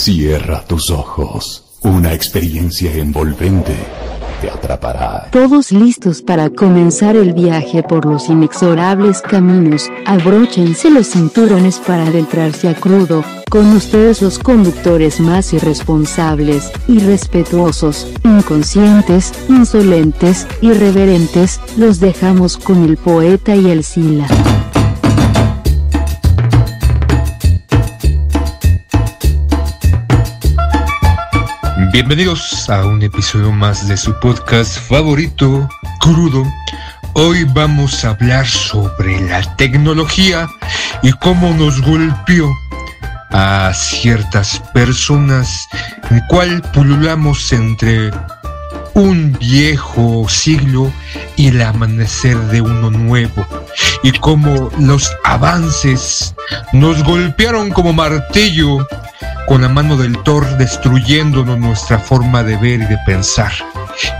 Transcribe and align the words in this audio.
Cierra 0.00 0.64
tus 0.64 0.88
ojos. 0.90 1.62
Una 1.82 2.14
experiencia 2.14 2.90
envolvente 2.94 3.76
te 4.40 4.48
atrapará. 4.48 5.28
Todos 5.30 5.72
listos 5.72 6.22
para 6.22 6.48
comenzar 6.48 7.16
el 7.16 7.34
viaje 7.34 7.82
por 7.82 8.06
los 8.06 8.30
inexorables 8.30 9.20
caminos. 9.20 9.90
Abróchense 10.06 10.88
los 10.88 11.08
cinturones 11.08 11.78
para 11.80 12.06
adentrarse 12.06 12.70
a 12.70 12.74
crudo. 12.74 13.22
Con 13.50 13.66
ustedes 13.76 14.22
los 14.22 14.38
conductores 14.38 15.20
más 15.20 15.52
irresponsables, 15.52 16.72
irrespetuosos, 16.88 18.06
inconscientes, 18.24 19.34
insolentes, 19.50 20.46
irreverentes, 20.62 21.60
los 21.76 22.00
dejamos 22.00 22.56
con 22.56 22.84
el 22.84 22.96
poeta 22.96 23.54
y 23.54 23.68
el 23.68 23.84
sila. 23.84 24.26
Bienvenidos 31.92 32.70
a 32.70 32.86
un 32.86 33.02
episodio 33.02 33.50
más 33.50 33.88
de 33.88 33.96
su 33.96 34.14
podcast 34.20 34.78
favorito, 34.78 35.68
Crudo. 35.98 36.44
Hoy 37.14 37.42
vamos 37.52 38.04
a 38.04 38.10
hablar 38.10 38.46
sobre 38.46 39.20
la 39.22 39.56
tecnología 39.56 40.48
y 41.02 41.10
cómo 41.14 41.52
nos 41.52 41.80
golpeó 41.82 42.48
a 43.32 43.72
ciertas 43.74 44.60
personas, 44.72 45.66
en 46.10 46.20
cual 46.28 46.62
pululamos 46.72 47.52
entre 47.52 48.12
un 49.00 49.32
viejo 49.32 50.28
siglo 50.28 50.92
y 51.36 51.48
el 51.48 51.62
amanecer 51.62 52.36
de 52.36 52.60
uno 52.60 52.90
nuevo, 52.90 53.46
y 54.02 54.12
cómo 54.12 54.70
los 54.78 55.10
avances 55.24 56.34
nos 56.74 57.02
golpearon 57.02 57.70
como 57.70 57.94
martillo 57.94 58.86
con 59.46 59.62
la 59.62 59.70
mano 59.70 59.96
del 59.96 60.18
Thor 60.22 60.46
destruyéndonos 60.58 61.58
nuestra 61.58 61.98
forma 61.98 62.42
de 62.42 62.56
ver 62.58 62.80
y 62.82 62.84
de 62.84 62.98
pensar. 63.06 63.52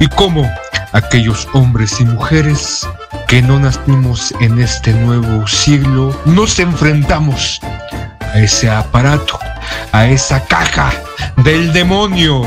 Y 0.01 0.09
cómo 0.09 0.51
aquellos 0.93 1.47
hombres 1.53 2.01
y 2.01 2.05
mujeres 2.07 2.89
que 3.29 3.43
no 3.43 3.59
nacimos 3.59 4.33
en 4.41 4.61
este 4.61 4.95
nuevo 4.95 5.47
siglo, 5.47 6.19
nos 6.25 6.59
enfrentamos 6.59 7.61
a 8.21 8.39
ese 8.39 8.71
aparato, 8.71 9.39
a 9.93 10.07
esa 10.07 10.43
caja 10.47 10.91
del 11.45 11.73
demonio, 11.75 12.47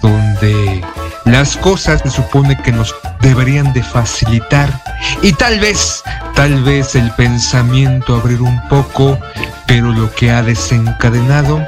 donde 0.00 0.82
las 1.24 1.56
cosas 1.56 2.02
se 2.02 2.10
supone 2.10 2.60
que 2.62 2.72
nos 2.72 2.94
deberían 3.20 3.72
de 3.72 3.82
facilitar 3.82 4.82
y 5.22 5.32
tal 5.32 5.58
vez, 5.58 6.02
tal 6.34 6.62
vez 6.62 6.94
el 6.94 7.10
pensamiento 7.12 8.16
abrir 8.16 8.42
un 8.42 8.60
poco, 8.68 9.18
pero 9.66 9.92
lo 9.92 10.12
que 10.14 10.30
ha 10.30 10.42
desencadenado 10.42 11.66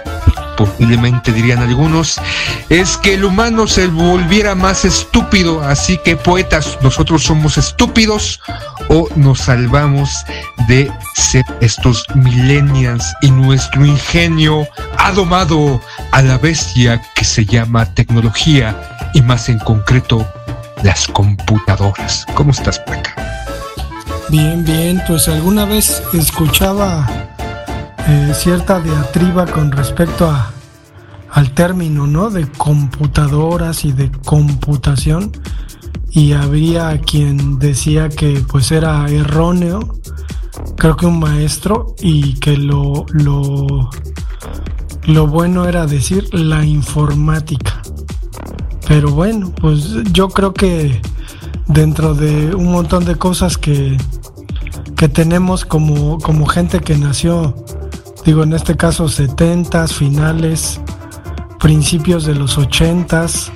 posiblemente 0.56 1.32
dirían 1.32 1.60
algunos, 1.60 2.20
es 2.68 2.96
que 2.96 3.14
el 3.14 3.24
humano 3.24 3.66
se 3.66 3.86
volviera 3.86 4.54
más 4.54 4.84
estúpido. 4.84 5.62
Así 5.62 5.98
que 5.98 6.16
poetas, 6.16 6.78
nosotros 6.82 7.22
somos 7.22 7.58
estúpidos 7.58 8.40
o 8.88 9.08
nos 9.16 9.40
salvamos 9.40 10.24
de 10.66 10.90
ser 11.14 11.44
estos 11.60 12.04
millennials 12.14 13.14
y 13.22 13.30
nuestro 13.30 13.84
ingenio 13.84 14.66
ha 14.98 15.12
domado 15.12 15.80
a 16.12 16.22
la 16.22 16.38
bestia 16.38 17.00
que 17.14 17.24
se 17.24 17.44
llama 17.44 17.86
tecnología 17.94 18.95
y 19.16 19.22
más 19.22 19.48
en 19.48 19.58
concreto 19.58 20.26
las 20.84 21.06
computadoras. 21.08 22.26
¿Cómo 22.34 22.50
estás, 22.50 22.78
Paca? 22.80 23.14
Bien, 24.28 24.62
bien, 24.62 25.02
pues 25.06 25.26
alguna 25.28 25.64
vez 25.64 26.02
escuchaba 26.12 27.08
eh, 28.06 28.32
cierta 28.34 28.78
diatriba 28.78 29.46
con 29.46 29.72
respecto 29.72 30.28
a, 30.28 30.52
al 31.30 31.50
término, 31.52 32.06
¿no? 32.06 32.28
De 32.28 32.46
computadoras 32.46 33.86
y 33.86 33.92
de 33.92 34.12
computación. 34.12 35.32
Y 36.10 36.34
habría 36.34 37.00
quien 37.00 37.58
decía 37.58 38.10
que 38.10 38.44
pues 38.46 38.70
era 38.70 39.08
erróneo, 39.08 39.80
creo 40.76 40.94
que 40.96 41.06
un 41.06 41.20
maestro, 41.20 41.94
y 42.00 42.34
que 42.34 42.58
lo, 42.58 43.06
lo, 43.12 43.90
lo 45.04 45.26
bueno 45.26 45.66
era 45.66 45.86
decir 45.86 46.28
la 46.34 46.66
informática. 46.66 47.75
Pero 48.86 49.10
bueno, 49.10 49.52
pues 49.60 50.02
yo 50.12 50.28
creo 50.28 50.54
que 50.54 51.00
dentro 51.66 52.14
de 52.14 52.54
un 52.54 52.70
montón 52.70 53.04
de 53.04 53.16
cosas 53.16 53.58
que, 53.58 53.96
que 54.96 55.08
tenemos 55.08 55.64
como, 55.64 56.18
como 56.18 56.46
gente 56.46 56.80
que 56.80 56.96
nació 56.96 57.54
digo 58.26 58.42
en 58.42 58.52
este 58.54 58.76
caso 58.76 59.08
70 59.08 59.86
finales, 59.86 60.80
principios 61.60 62.26
de 62.26 62.34
los 62.34 62.58
80s, 62.58 63.50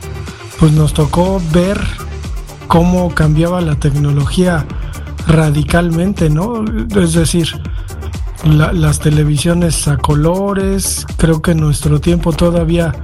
pues 0.61 0.73
nos 0.73 0.95
tocó 0.95 1.43
ver 1.53 1.79
cómo 2.69 3.13
cambiaba 3.13 3.61
la 3.61 3.75
tecnología 3.75 4.65
radicalmente, 5.27 6.31
¿no? 6.31 6.65
Es 6.97 7.15
decir, 7.15 7.61
las 8.45 9.01
televisiones 9.01 9.89
a 9.89 9.97
colores, 9.97 11.05
creo 11.17 11.43
que 11.43 11.57
nuestro 11.57 12.01
tiempo 12.01 12.33
todavía 12.33 12.95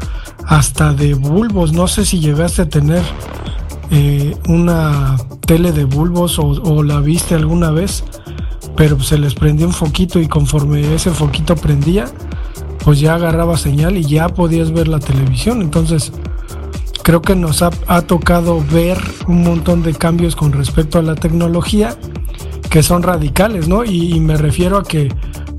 hasta 0.46 0.92
de 0.94 1.14
bulbos, 1.14 1.72
no 1.72 1.88
sé 1.88 2.04
si 2.04 2.20
llegaste 2.20 2.62
a 2.62 2.68
tener 2.68 3.02
eh, 3.90 4.36
una 4.48 5.16
tele 5.46 5.72
de 5.72 5.84
bulbos 5.84 6.38
o 6.38 6.82
la 6.82 7.00
viste 7.00 7.34
alguna 7.34 7.70
vez, 7.70 8.04
pero 8.76 9.00
se 9.00 9.18
les 9.18 9.34
prendió 9.34 9.66
un 9.66 9.72
foquito 9.72 10.20
y 10.20 10.28
conforme 10.28 10.94
ese 10.94 11.10
foquito 11.10 11.56
prendía, 11.56 12.06
pues 12.84 13.00
ya 13.00 13.14
agarraba 13.14 13.56
señal 13.56 13.96
y 13.96 14.04
ya 14.04 14.28
podías 14.28 14.70
ver 14.70 14.86
la 14.86 15.00
televisión. 15.00 15.62
Entonces, 15.62 16.12
creo 17.02 17.22
que 17.22 17.34
nos 17.34 17.62
ha, 17.62 17.70
tocado 18.02 18.62
ver 18.70 18.98
un 19.26 19.42
montón 19.42 19.82
de 19.82 19.94
cambios 19.94 20.36
con 20.36 20.52
respecto 20.52 20.98
a 20.98 21.02
la 21.02 21.14
tecnología 21.14 21.96
que 22.70 22.82
son 22.82 23.02
radicales, 23.02 23.66
¿no? 23.66 23.84
Y, 23.84 24.20
me 24.20 24.36
refiero 24.36 24.76
a 24.76 24.82
que, 24.82 25.08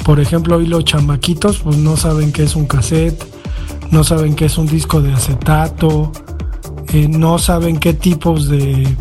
por 0.05 0.19
ejemplo, 0.19 0.57
hoy 0.57 0.67
los 0.67 0.85
chamaquitos 0.85 1.59
pues 1.59 1.77
no 1.77 1.97
saben 1.97 2.31
qué 2.31 2.43
es 2.43 2.55
un 2.55 2.67
cassette, 2.67 3.23
no 3.91 4.03
saben 4.03 4.35
qué 4.35 4.45
es 4.45 4.57
un 4.57 4.67
disco 4.67 5.01
de 5.01 5.13
acetato, 5.13 6.11
eh, 6.93 7.07
no 7.07 7.37
saben 7.39 7.77
qué 7.77 7.93
tipos 7.93 8.47
de 8.47 8.95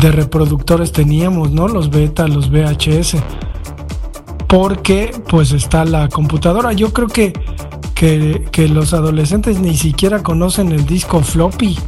de 0.00 0.10
reproductores 0.10 0.92
teníamos, 0.92 1.50
¿no? 1.50 1.68
Los 1.68 1.90
beta, 1.90 2.26
los 2.26 2.50
VHS. 2.50 3.16
Porque 4.48 5.12
pues 5.28 5.52
está 5.52 5.84
la 5.84 6.08
computadora. 6.08 6.72
Yo 6.72 6.92
creo 6.92 7.06
que, 7.08 7.32
que, 7.94 8.68
los 8.68 8.94
adolescentes 8.94 9.60
ni 9.60 9.76
siquiera 9.76 10.22
conocen 10.22 10.72
el 10.72 10.86
disco 10.86 11.22
floppy. 11.22 11.78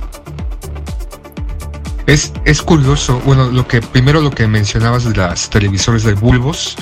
Es, 2.06 2.32
es 2.44 2.60
curioso, 2.62 3.20
bueno, 3.24 3.50
lo 3.50 3.66
que 3.66 3.80
primero 3.80 4.20
lo 4.20 4.30
que 4.30 4.46
mencionabas 4.46 5.04
de 5.04 5.16
las 5.16 5.48
televisores 5.48 6.02
de 6.02 6.14
bulbos, 6.14 6.76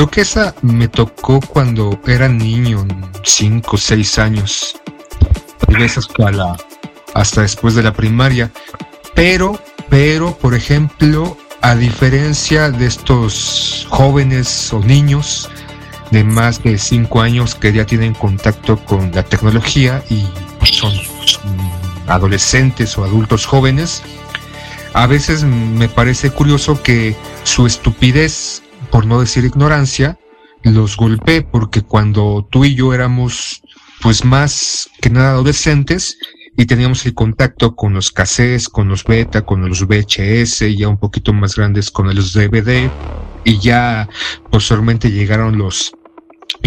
creo 0.00 0.10
que 0.10 0.20
esa 0.22 0.54
me 0.62 0.88
tocó 0.88 1.40
cuando 1.40 2.00
era 2.06 2.26
niño, 2.26 2.88
5 3.22 3.70
o 3.70 3.78
6 3.78 4.18
años, 4.18 4.80
y 5.68 5.74
veces 5.74 6.08
hasta, 6.08 6.56
hasta 7.12 7.42
después 7.42 7.74
de 7.74 7.82
la 7.82 7.92
primaria, 7.92 8.50
pero 9.14 9.60
pero, 9.90 10.34
por 10.38 10.54
ejemplo, 10.54 11.36
a 11.60 11.74
diferencia 11.74 12.70
de 12.70 12.86
estos 12.86 13.86
jóvenes 13.90 14.72
o 14.72 14.80
niños 14.80 15.50
de 16.10 16.24
más 16.24 16.62
de 16.62 16.78
5 16.78 17.20
años 17.20 17.54
que 17.54 17.70
ya 17.70 17.84
tienen 17.84 18.14
contacto 18.14 18.82
con 18.86 19.12
la 19.12 19.22
tecnología 19.22 20.02
y 20.08 20.24
son 20.64 20.94
adolescentes 22.06 22.96
o 22.96 23.04
adultos 23.04 23.44
jóvenes, 23.44 24.02
a 24.94 25.06
veces 25.06 25.44
me 25.44 25.90
parece 25.90 26.30
curioso 26.30 26.82
que 26.82 27.14
su 27.44 27.66
estupidez, 27.66 28.62
por 28.90 29.06
no 29.06 29.20
decir 29.20 29.44
ignorancia, 29.44 30.18
los 30.62 30.96
golpee 30.96 31.42
porque 31.42 31.82
cuando 31.82 32.46
tú 32.50 32.64
y 32.64 32.74
yo 32.74 32.92
éramos 32.92 33.62
pues 34.02 34.24
más 34.24 34.90
que 35.00 35.10
nada 35.10 35.30
adolescentes, 35.30 36.18
y 36.56 36.66
teníamos 36.66 37.06
el 37.06 37.14
contacto 37.14 37.74
con 37.74 37.94
los 37.94 38.10
cassettes, 38.10 38.68
con 38.68 38.88
los 38.88 39.04
beta, 39.04 39.42
con 39.42 39.66
los 39.66 39.86
VHS, 39.86 40.76
ya 40.76 40.88
un 40.88 40.98
poquito 40.98 41.32
más 41.32 41.54
grandes 41.54 41.90
con 41.90 42.14
los 42.14 42.34
DVD 42.34 42.90
y 43.44 43.58
ya 43.58 44.08
posteriormente 44.50 45.10
llegaron 45.10 45.56
los 45.56 45.92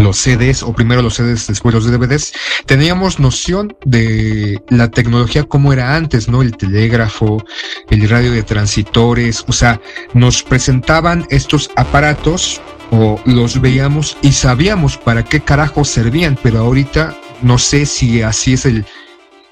los 0.04 0.18
CDs 0.18 0.62
o 0.62 0.72
primero 0.72 1.02
los 1.02 1.14
CDs 1.14 1.48
después 1.48 1.74
los 1.74 1.90
DVDs 1.90 2.32
teníamos 2.66 3.18
noción 3.18 3.76
de 3.84 4.62
la 4.68 4.88
tecnología 4.90 5.42
como 5.44 5.72
era 5.72 5.96
antes 5.96 6.28
no 6.28 6.42
el 6.42 6.56
telégrafo 6.56 7.44
el 7.90 8.08
radio 8.08 8.30
de 8.30 8.44
transitores 8.44 9.44
o 9.48 9.52
sea 9.52 9.80
nos 10.12 10.42
presentaban 10.42 11.26
estos 11.30 11.70
aparatos 11.74 12.60
o 12.92 13.20
los 13.24 13.60
veíamos 13.60 14.16
y 14.22 14.32
sabíamos 14.32 14.96
para 14.96 15.24
qué 15.24 15.40
carajo 15.40 15.84
servían 15.84 16.38
pero 16.40 16.58
ahorita 16.60 17.18
no 17.42 17.58
sé 17.58 17.86
si 17.86 18.22
así 18.22 18.52
es 18.52 18.66
el 18.66 18.84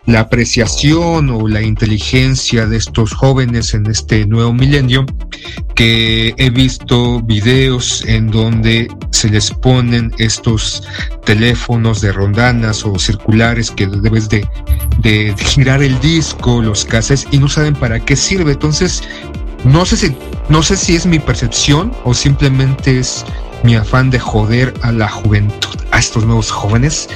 la 0.06 0.20
apreciación 0.20 1.30
o 1.30 1.46
la 1.46 1.62
inteligencia 1.62 2.66
de 2.66 2.76
estos 2.76 3.12
jóvenes 3.12 3.74
en 3.74 3.86
este 3.86 4.26
nuevo 4.26 4.52
milenio, 4.52 5.06
que 5.74 6.34
he 6.36 6.50
visto 6.50 7.20
videos 7.22 8.04
en 8.06 8.30
donde 8.30 8.88
se 9.10 9.28
les 9.30 9.50
ponen 9.50 10.12
estos 10.18 10.82
teléfonos 11.24 12.00
de 12.00 12.12
rondanas 12.12 12.84
o 12.84 12.98
circulares 12.98 13.70
que 13.70 13.86
debes 13.86 14.28
de, 14.28 14.46
girar 15.38 15.82
el 15.82 15.98
disco, 16.00 16.60
los 16.60 16.84
cases 16.84 17.26
y 17.30 17.38
no 17.38 17.48
saben 17.48 17.74
para 17.74 18.00
qué 18.00 18.16
sirve. 18.16 18.52
Entonces, 18.52 19.02
no 19.64 19.84
sé 19.86 19.96
si, 19.96 20.16
no 20.48 20.62
sé 20.62 20.76
si 20.76 20.96
es 20.96 21.06
mi 21.06 21.18
percepción 21.18 21.92
o 22.04 22.14
simplemente 22.14 22.98
es 22.98 23.24
mi 23.62 23.76
afán 23.76 24.10
de 24.10 24.18
joder 24.18 24.74
a 24.82 24.90
la 24.90 25.08
juventud, 25.08 25.78
estos 26.02 26.24
nuevos 26.24 26.50
jóvenes, 26.50 27.08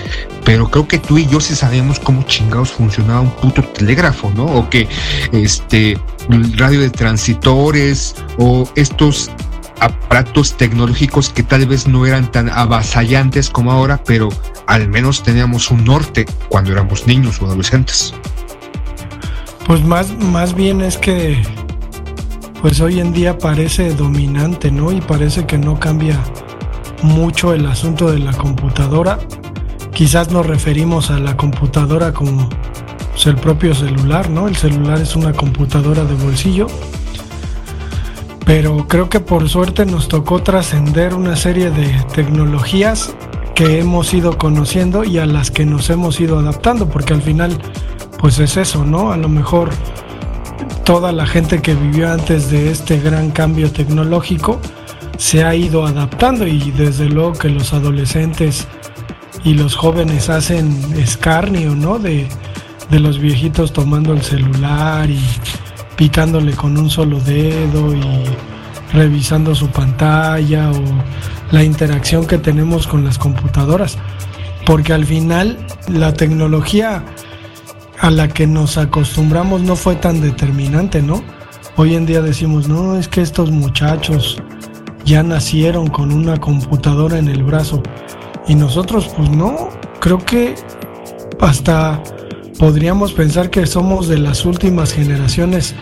pero 0.44 0.70
creo 0.70 0.86
que 0.86 0.98
tú 0.98 1.18
y 1.18 1.26
yo 1.26 1.40
sí 1.40 1.54
sabemos 1.54 1.98
cómo 1.98 2.22
chingados 2.22 2.70
funcionaba 2.70 3.20
un 3.20 3.30
puto 3.30 3.62
telégrafo, 3.62 4.30
¿no? 4.34 4.44
O 4.44 4.70
que 4.70 4.88
este 5.32 5.98
radio 6.56 6.80
de 6.80 6.90
transitores 6.90 8.14
o 8.38 8.68
estos 8.74 9.30
aparatos 9.80 10.56
tecnológicos 10.56 11.28
que 11.28 11.42
tal 11.42 11.66
vez 11.66 11.86
no 11.86 12.06
eran 12.06 12.30
tan 12.30 12.48
avasallantes 12.48 13.50
como 13.50 13.72
ahora, 13.72 14.00
pero 14.04 14.28
al 14.66 14.88
menos 14.88 15.22
teníamos 15.22 15.70
un 15.70 15.84
norte 15.84 16.24
cuando 16.48 16.72
éramos 16.72 17.06
niños 17.06 17.40
o 17.42 17.46
adolescentes. 17.46 18.14
Pues 19.66 19.84
más, 19.84 20.16
más 20.18 20.54
bien 20.54 20.80
es 20.80 20.96
que 20.96 21.42
pues 22.62 22.80
hoy 22.80 23.00
en 23.00 23.12
día 23.12 23.36
parece 23.36 23.92
dominante, 23.94 24.70
¿no? 24.70 24.92
Y 24.92 25.00
parece 25.00 25.44
que 25.44 25.58
no 25.58 25.78
cambia 25.78 26.18
mucho 27.02 27.52
el 27.52 27.66
asunto 27.66 28.10
de 28.10 28.18
la 28.18 28.32
computadora. 28.32 29.18
Quizás 29.92 30.30
nos 30.30 30.46
referimos 30.46 31.10
a 31.10 31.18
la 31.18 31.36
computadora 31.36 32.12
como 32.12 32.48
pues, 33.12 33.26
el 33.26 33.36
propio 33.36 33.74
celular, 33.74 34.28
¿no? 34.28 34.48
El 34.48 34.56
celular 34.56 35.00
es 35.00 35.16
una 35.16 35.32
computadora 35.32 36.04
de 36.04 36.14
bolsillo. 36.14 36.66
Pero 38.44 38.86
creo 38.86 39.08
que 39.08 39.20
por 39.20 39.48
suerte 39.48 39.86
nos 39.86 40.08
tocó 40.08 40.42
trascender 40.42 41.14
una 41.14 41.34
serie 41.34 41.70
de 41.70 41.88
tecnologías 42.14 43.14
que 43.54 43.80
hemos 43.80 44.12
ido 44.12 44.36
conociendo 44.36 45.02
y 45.02 45.18
a 45.18 45.26
las 45.26 45.50
que 45.50 45.64
nos 45.64 45.88
hemos 45.88 46.20
ido 46.20 46.38
adaptando, 46.38 46.88
porque 46.88 47.14
al 47.14 47.22
final, 47.22 47.58
pues 48.18 48.38
es 48.38 48.56
eso, 48.56 48.84
¿no? 48.84 49.12
A 49.12 49.16
lo 49.16 49.30
mejor 49.30 49.70
toda 50.84 51.10
la 51.10 51.26
gente 51.26 51.62
que 51.62 51.74
vivió 51.74 52.12
antes 52.12 52.50
de 52.50 52.70
este 52.70 53.00
gran 53.00 53.30
cambio 53.30 53.72
tecnológico 53.72 54.60
se 55.18 55.44
ha 55.44 55.54
ido 55.54 55.86
adaptando 55.86 56.46
y 56.46 56.70
desde 56.72 57.06
luego 57.06 57.32
que 57.32 57.48
los 57.48 57.72
adolescentes 57.72 58.66
y 59.44 59.54
los 59.54 59.74
jóvenes 59.74 60.28
hacen 60.28 60.76
escarnio, 60.98 61.74
¿no? 61.74 61.98
De, 61.98 62.28
de 62.90 63.00
los 63.00 63.18
viejitos 63.18 63.72
tomando 63.72 64.12
el 64.12 64.22
celular 64.22 65.08
y 65.10 65.20
picándole 65.96 66.52
con 66.52 66.76
un 66.76 66.90
solo 66.90 67.20
dedo 67.20 67.94
y 67.94 68.02
revisando 68.92 69.54
su 69.54 69.68
pantalla 69.68 70.70
o 70.70 70.82
la 71.50 71.64
interacción 71.64 72.26
que 72.26 72.38
tenemos 72.38 72.86
con 72.86 73.04
las 73.04 73.18
computadoras. 73.18 73.98
Porque 74.64 74.92
al 74.92 75.04
final 75.04 75.58
la 75.88 76.12
tecnología 76.12 77.04
a 78.00 78.10
la 78.10 78.28
que 78.28 78.46
nos 78.46 78.78
acostumbramos 78.78 79.62
no 79.62 79.76
fue 79.76 79.96
tan 79.96 80.20
determinante, 80.20 81.02
¿no? 81.02 81.22
Hoy 81.76 81.94
en 81.94 82.06
día 82.06 82.20
decimos, 82.20 82.68
no, 82.68 82.96
es 82.96 83.08
que 83.08 83.22
estos 83.22 83.50
muchachos 83.50 84.42
ya 85.06 85.22
nacieron 85.22 85.86
con 85.86 86.12
una 86.12 86.38
computadora 86.38 87.18
en 87.18 87.28
el 87.28 87.44
brazo. 87.44 87.82
Y 88.46 88.54
nosotros, 88.54 89.08
pues 89.16 89.30
no, 89.30 89.70
creo 90.00 90.18
que 90.18 90.54
hasta 91.40 92.02
podríamos 92.58 93.12
pensar 93.12 93.48
que 93.48 93.66
somos 93.66 94.08
de 94.08 94.18
las 94.18 94.44
últimas 94.44 94.92
generaciones 94.92 95.74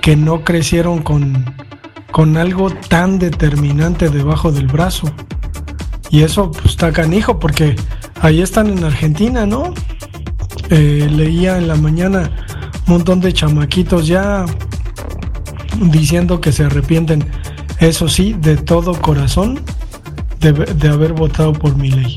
que 0.00 0.16
no 0.16 0.44
crecieron 0.44 1.02
con, 1.02 1.54
con 2.10 2.36
algo 2.36 2.70
tan 2.88 3.18
determinante 3.18 4.08
debajo 4.08 4.50
del 4.50 4.66
brazo. 4.66 5.12
Y 6.10 6.22
eso 6.22 6.50
pues, 6.50 6.66
está 6.66 6.92
canijo 6.92 7.38
porque 7.38 7.76
ahí 8.20 8.40
están 8.40 8.68
en 8.70 8.82
Argentina, 8.82 9.46
¿no? 9.46 9.74
Eh, 10.70 11.08
leía 11.10 11.58
en 11.58 11.68
la 11.68 11.76
mañana 11.76 12.30
un 12.86 12.94
montón 12.94 13.20
de 13.20 13.32
chamaquitos 13.32 14.06
ya 14.06 14.46
diciendo 15.80 16.40
que 16.40 16.52
se 16.52 16.64
arrepienten, 16.64 17.24
eso 17.80 18.08
sí, 18.08 18.34
de 18.38 18.56
todo 18.56 19.00
corazón, 19.00 19.60
de, 20.52 20.88
haber 20.88 21.12
votado 21.14 21.52
por 21.52 21.76
mi 21.76 21.90
ley, 21.90 22.16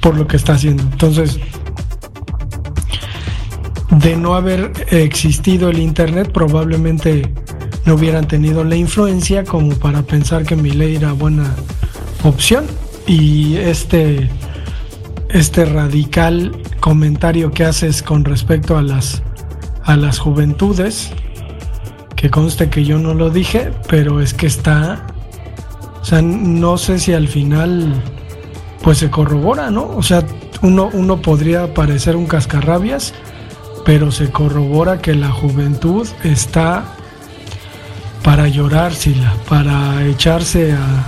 por 0.00 0.16
lo 0.16 0.26
que 0.26 0.36
está 0.36 0.54
haciendo. 0.54 0.82
Entonces, 0.84 1.38
de 3.90 4.16
no 4.16 4.34
haber 4.34 4.72
existido 4.90 5.70
el 5.70 5.78
Internet, 5.78 6.30
probablemente 6.32 7.32
no 7.84 7.94
hubieran 7.94 8.28
tenido 8.28 8.64
la 8.64 8.76
influencia 8.76 9.44
como 9.44 9.74
para 9.76 10.02
pensar 10.02 10.44
que 10.44 10.56
mi 10.56 10.70
ley 10.70 10.96
era 10.96 11.12
buena 11.12 11.54
opción. 12.22 12.66
Y 13.06 13.56
este, 13.56 14.28
este 15.30 15.64
radical 15.64 16.52
comentario 16.80 17.50
que 17.50 17.64
haces 17.64 18.02
con 18.02 18.24
respecto 18.24 18.76
a 18.76 18.82
las, 18.82 19.22
a 19.84 19.96
las 19.96 20.18
juventudes, 20.18 21.12
que 22.18 22.30
conste 22.30 22.68
que 22.68 22.84
yo 22.84 22.98
no 22.98 23.14
lo 23.14 23.30
dije, 23.30 23.70
pero 23.88 24.20
es 24.20 24.34
que 24.34 24.48
está, 24.48 25.06
o 26.02 26.04
sea, 26.04 26.20
no 26.20 26.76
sé 26.76 26.98
si 26.98 27.12
al 27.12 27.28
final 27.28 27.94
pues 28.82 28.98
se 28.98 29.08
corrobora, 29.08 29.70
¿no? 29.70 29.84
O 29.84 30.02
sea, 30.02 30.24
uno, 30.62 30.90
uno 30.92 31.22
podría 31.22 31.72
parecer 31.74 32.16
un 32.16 32.26
cascarrabias, 32.26 33.14
pero 33.84 34.10
se 34.10 34.32
corrobora 34.32 35.00
que 35.00 35.14
la 35.14 35.30
juventud 35.30 36.08
está 36.24 36.86
para 38.24 38.48
llorársela, 38.48 39.34
para 39.48 40.04
echarse 40.04 40.72
a, 40.72 41.04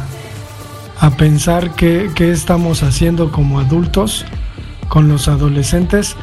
a 1.00 1.10
pensar 1.16 1.74
qué, 1.74 2.12
qué 2.14 2.30
estamos 2.30 2.84
haciendo 2.84 3.32
como 3.32 3.58
adultos 3.58 4.24
con 4.88 5.08
los 5.08 5.26
adolescentes 5.26 6.14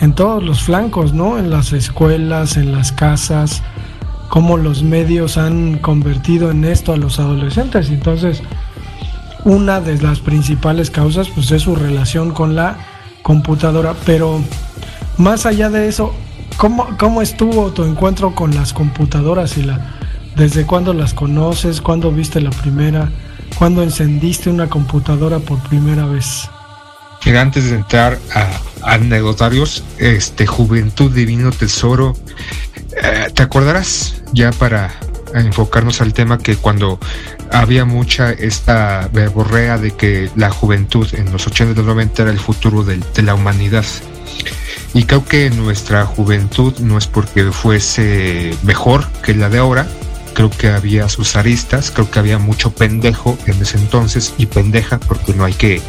en 0.00 0.14
todos 0.14 0.42
los 0.42 0.62
flancos, 0.62 1.12
¿no? 1.12 1.38
En 1.38 1.50
las 1.50 1.74
escuelas, 1.74 2.56
en 2.56 2.72
las 2.72 2.92
casas, 2.92 3.62
cómo 4.32 4.56
los 4.56 4.82
medios 4.82 5.36
han 5.36 5.76
convertido 5.76 6.50
en 6.50 6.64
esto 6.64 6.94
a 6.94 6.96
los 6.96 7.18
adolescentes. 7.18 7.90
Entonces, 7.90 8.42
una 9.44 9.82
de 9.82 10.00
las 10.00 10.20
principales 10.20 10.90
causas 10.90 11.28
pues 11.28 11.50
es 11.50 11.60
su 11.60 11.76
relación 11.76 12.30
con 12.30 12.54
la 12.56 12.78
computadora, 13.20 13.94
pero 14.06 14.42
más 15.18 15.44
allá 15.44 15.68
de 15.68 15.86
eso, 15.86 16.14
¿cómo, 16.56 16.96
cómo 16.98 17.20
estuvo 17.20 17.72
tu 17.72 17.84
encuentro 17.84 18.34
con 18.34 18.54
las 18.54 18.72
computadoras 18.72 19.58
y 19.58 19.64
la 19.64 19.98
desde 20.34 20.64
cuándo 20.64 20.94
las 20.94 21.12
conoces, 21.12 21.82
cuándo 21.82 22.10
viste 22.10 22.40
la 22.40 22.52
primera, 22.52 23.10
cuándo 23.58 23.82
encendiste 23.82 24.48
una 24.48 24.66
computadora 24.66 25.40
por 25.40 25.58
primera 25.68 26.06
vez? 26.06 26.48
antes 27.38 27.68
de 27.70 27.76
entrar 27.76 28.18
a, 28.34 28.48
anecdotarios, 28.94 29.84
este 29.98 30.46
Juventud 30.46 31.12
Divino 31.12 31.52
Tesoro, 31.52 32.14
¿te 33.34 33.42
acordarás 33.42 34.22
ya 34.32 34.50
para 34.52 34.94
enfocarnos 35.34 36.00
al 36.00 36.12
tema 36.12 36.38
que 36.38 36.56
cuando 36.56 36.98
había 37.50 37.84
mucha 37.84 38.32
esta 38.32 39.08
verborrea 39.12 39.78
de 39.78 39.92
que 39.92 40.30
la 40.36 40.50
juventud 40.50 41.08
en 41.12 41.32
los 41.32 41.46
80 41.46 41.72
y 41.72 41.76
los 41.76 41.86
90 41.86 42.22
era 42.22 42.30
el 42.30 42.38
futuro 42.38 42.84
de, 42.84 42.98
de 43.14 43.22
la 43.22 43.34
humanidad? 43.34 43.84
Y 44.94 45.04
creo 45.04 45.24
que 45.24 45.48
nuestra 45.50 46.04
juventud 46.04 46.78
no 46.80 46.98
es 46.98 47.06
porque 47.06 47.44
fuese 47.50 48.54
mejor 48.62 49.06
que 49.22 49.34
la 49.34 49.48
de 49.48 49.58
ahora, 49.58 49.86
creo 50.34 50.50
que 50.50 50.68
había 50.68 51.08
sus 51.08 51.34
aristas, 51.36 51.90
creo 51.90 52.10
que 52.10 52.18
había 52.18 52.38
mucho 52.38 52.74
pendejo 52.74 53.38
en 53.46 53.60
ese 53.62 53.78
entonces 53.78 54.34
y 54.36 54.46
pendeja 54.46 54.98
porque 54.98 55.32
no 55.32 55.44
hay 55.44 55.54
que 55.54 55.80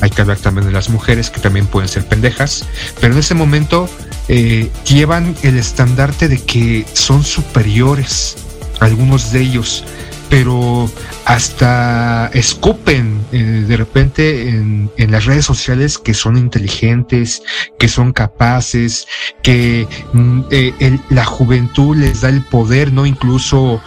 hay 0.00 0.10
que 0.10 0.20
hablar 0.20 0.38
también 0.38 0.66
de 0.66 0.72
las 0.72 0.88
mujeres 0.88 1.30
que 1.30 1.40
también 1.40 1.66
pueden 1.66 1.88
ser 1.88 2.04
pendejas, 2.04 2.66
pero 3.00 3.12
en 3.12 3.20
ese 3.20 3.34
momento 3.34 3.88
eh, 4.28 4.70
llevan 4.86 5.34
el 5.42 5.58
estandarte 5.58 6.28
de 6.28 6.38
que 6.38 6.84
son 6.92 7.24
superiores, 7.24 8.36
algunos 8.80 9.32
de 9.32 9.40
ellos, 9.40 9.84
pero 10.30 10.90
hasta 11.24 12.30
escupen 12.32 13.20
eh, 13.32 13.64
de 13.66 13.76
repente 13.76 14.48
en, 14.48 14.90
las 14.96 15.26
redes 15.26 15.44
sociales 15.44 15.98
que 15.98 16.14
son 16.14 16.36
inteligentes, 16.36 17.42
que 17.78 17.88
son 17.88 18.12
capaces, 18.12 19.06
que 19.42 19.86
mm, 20.12 20.40
eh, 20.50 20.98
la 21.10 21.24
juventud 21.24 21.96
les 21.96 22.22
da 22.22 22.28
el 22.28 22.42
poder, 22.42 22.92
¿no? 22.92 23.04
Incluso 23.06 23.80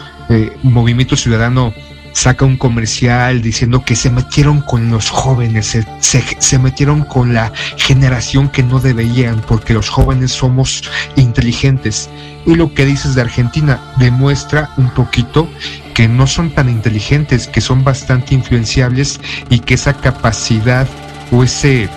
Movimiento 0.64 1.16
Ciudadano 1.16 1.72
saca 2.16 2.46
un 2.46 2.56
comercial 2.56 3.42
diciendo 3.42 3.84
que 3.84 3.94
se 3.94 4.08
metieron 4.08 4.62
con 4.62 4.90
los 4.90 5.10
jóvenes, 5.10 5.76
se, 6.00 6.58
metieron 6.58 7.04
con 7.04 7.34
la 7.34 7.52
generación 7.76 8.48
que 8.48 8.62
no 8.62 8.80
debían, 8.80 9.42
porque 9.42 9.74
los 9.74 9.90
jóvenes 9.90 10.32
somos 10.32 10.82
inteligentes. 11.16 12.08
Y 12.46 12.54
lo 12.54 12.72
que 12.72 12.86
dices 12.86 13.14
de 13.14 13.20
Argentina 13.20 13.92
demuestra 13.98 14.70
un 14.78 14.88
poquito 14.94 15.46
que 15.92 16.08
no 16.08 16.26
son 16.26 16.50
tan 16.50 16.70
inteligentes, 16.70 17.48
que 17.48 17.60
son 17.60 17.84
bastante 17.84 18.34
influenciables 18.34 19.20
y 19.50 19.58
que 19.58 19.74
esa 19.74 19.92
capacidad 19.92 20.88
o 21.30 21.44
ese, 21.44 21.90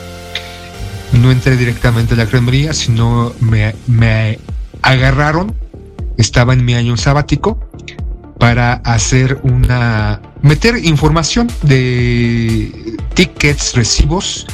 No 1.12 1.32
entré 1.32 1.58
directamente 1.58 2.14
a 2.14 2.18
la 2.18 2.28
cremería, 2.28 2.74
sino 2.74 3.34
me, 3.40 3.74
me 3.88 4.38
agarraron, 4.84 5.56
estaba 6.20 6.54
en 6.54 6.64
mi 6.64 6.76
año 6.76 6.98
sabático, 6.98 7.68
para 8.40 8.76
hacer 8.86 9.40
una 9.44 10.22
meter 10.42 10.78
información 10.84 11.52
de 11.62 12.98
tickets, 13.14 13.76
recibos 13.76 14.48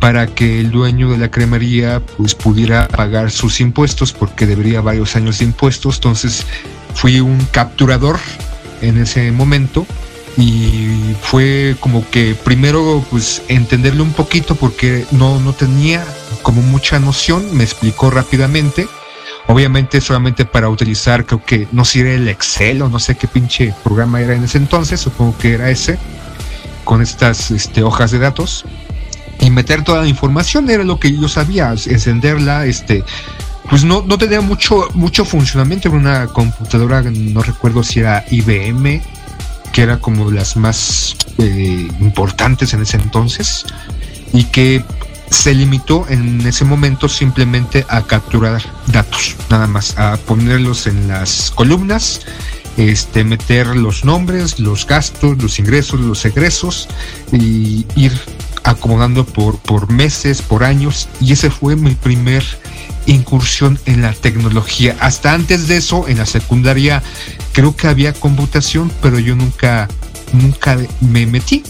para 0.00 0.26
que 0.26 0.60
el 0.60 0.70
dueño 0.70 1.10
de 1.10 1.18
la 1.18 1.30
cremería 1.30 2.02
pues 2.16 2.34
pudiera 2.34 2.88
pagar 2.88 3.30
sus 3.30 3.60
impuestos 3.60 4.12
porque 4.12 4.46
debería 4.46 4.80
varios 4.80 5.14
años 5.14 5.38
de 5.38 5.44
impuestos. 5.44 5.96
Entonces 5.96 6.44
fui 6.94 7.20
un 7.20 7.38
capturador 7.52 8.18
en 8.82 8.98
ese 8.98 9.30
momento 9.30 9.86
y 10.36 11.14
fue 11.20 11.76
como 11.80 12.08
que 12.10 12.34
primero 12.34 13.04
pues 13.10 13.42
entenderle 13.48 14.02
un 14.02 14.12
poquito 14.12 14.54
porque 14.54 15.04
no, 15.12 15.38
no 15.38 15.52
tenía 15.52 16.04
como 16.42 16.62
mucha 16.62 16.98
noción, 16.98 17.54
me 17.56 17.62
explicó 17.62 18.10
rápidamente 18.10 18.88
Obviamente 19.50 20.00
solamente 20.00 20.44
para 20.44 20.68
utilizar, 20.68 21.26
creo 21.26 21.44
que 21.44 21.66
no 21.72 21.84
sé 21.84 22.02
era 22.02 22.12
el 22.12 22.28
Excel 22.28 22.82
o 22.82 22.88
no 22.88 23.00
sé 23.00 23.16
qué 23.16 23.26
pinche 23.26 23.74
programa 23.82 24.20
era 24.20 24.36
en 24.36 24.44
ese 24.44 24.58
entonces, 24.58 25.00
supongo 25.00 25.36
que 25.38 25.54
era 25.54 25.70
ese, 25.70 25.98
con 26.84 27.02
estas 27.02 27.50
este, 27.50 27.82
hojas 27.82 28.12
de 28.12 28.20
datos. 28.20 28.64
Y 29.40 29.50
meter 29.50 29.82
toda 29.82 30.02
la 30.02 30.06
información 30.06 30.70
era 30.70 30.84
lo 30.84 31.00
que 31.00 31.18
yo 31.18 31.28
sabía, 31.28 31.70
encenderla, 31.70 32.64
este, 32.64 33.02
pues 33.68 33.82
no, 33.82 34.04
no 34.06 34.18
tenía 34.18 34.40
mucho, 34.40 34.86
mucho 34.94 35.24
funcionamiento 35.24 35.88
en 35.88 35.96
una 35.96 36.28
computadora, 36.28 37.02
no 37.02 37.42
recuerdo 37.42 37.82
si 37.82 37.98
era 37.98 38.24
IBM, 38.30 39.02
que 39.72 39.82
era 39.82 39.98
como 39.98 40.30
las 40.30 40.56
más 40.56 41.16
eh, 41.38 41.88
importantes 41.98 42.72
en 42.72 42.82
ese 42.82 42.98
entonces, 42.98 43.66
y 44.32 44.44
que 44.44 44.84
se 45.30 45.54
limitó 45.54 46.06
en 46.08 46.44
ese 46.46 46.64
momento 46.64 47.08
simplemente 47.08 47.86
a 47.88 48.02
capturar 48.02 48.62
datos, 48.88 49.36
nada 49.48 49.66
más, 49.66 49.96
a 49.96 50.16
ponerlos 50.16 50.86
en 50.86 51.08
las 51.08 51.50
columnas, 51.52 52.20
este, 52.76 53.24
meter 53.24 53.68
los 53.68 54.04
nombres, 54.04 54.58
los 54.58 54.86
gastos, 54.86 55.40
los 55.42 55.58
ingresos, 55.58 56.00
los 56.00 56.24
egresos 56.24 56.88
y 57.32 57.86
ir 57.94 58.12
acomodando 58.64 59.24
por, 59.24 59.58
por 59.58 59.90
meses, 59.90 60.42
por 60.42 60.64
años. 60.64 61.08
Y 61.20 61.32
ese 61.32 61.50
fue 61.50 61.76
mi 61.76 61.94
primer 61.94 62.44
incursión 63.06 63.78
en 63.86 64.02
la 64.02 64.12
tecnología. 64.12 64.96
Hasta 65.00 65.32
antes 65.32 65.68
de 65.68 65.76
eso, 65.76 66.08
en 66.08 66.18
la 66.18 66.26
secundaria, 66.26 67.02
creo 67.52 67.76
que 67.76 67.88
había 67.88 68.12
computación, 68.12 68.90
pero 69.00 69.18
yo 69.18 69.36
nunca, 69.36 69.88
nunca 70.32 70.78
me 71.00 71.26
metí. 71.26 71.62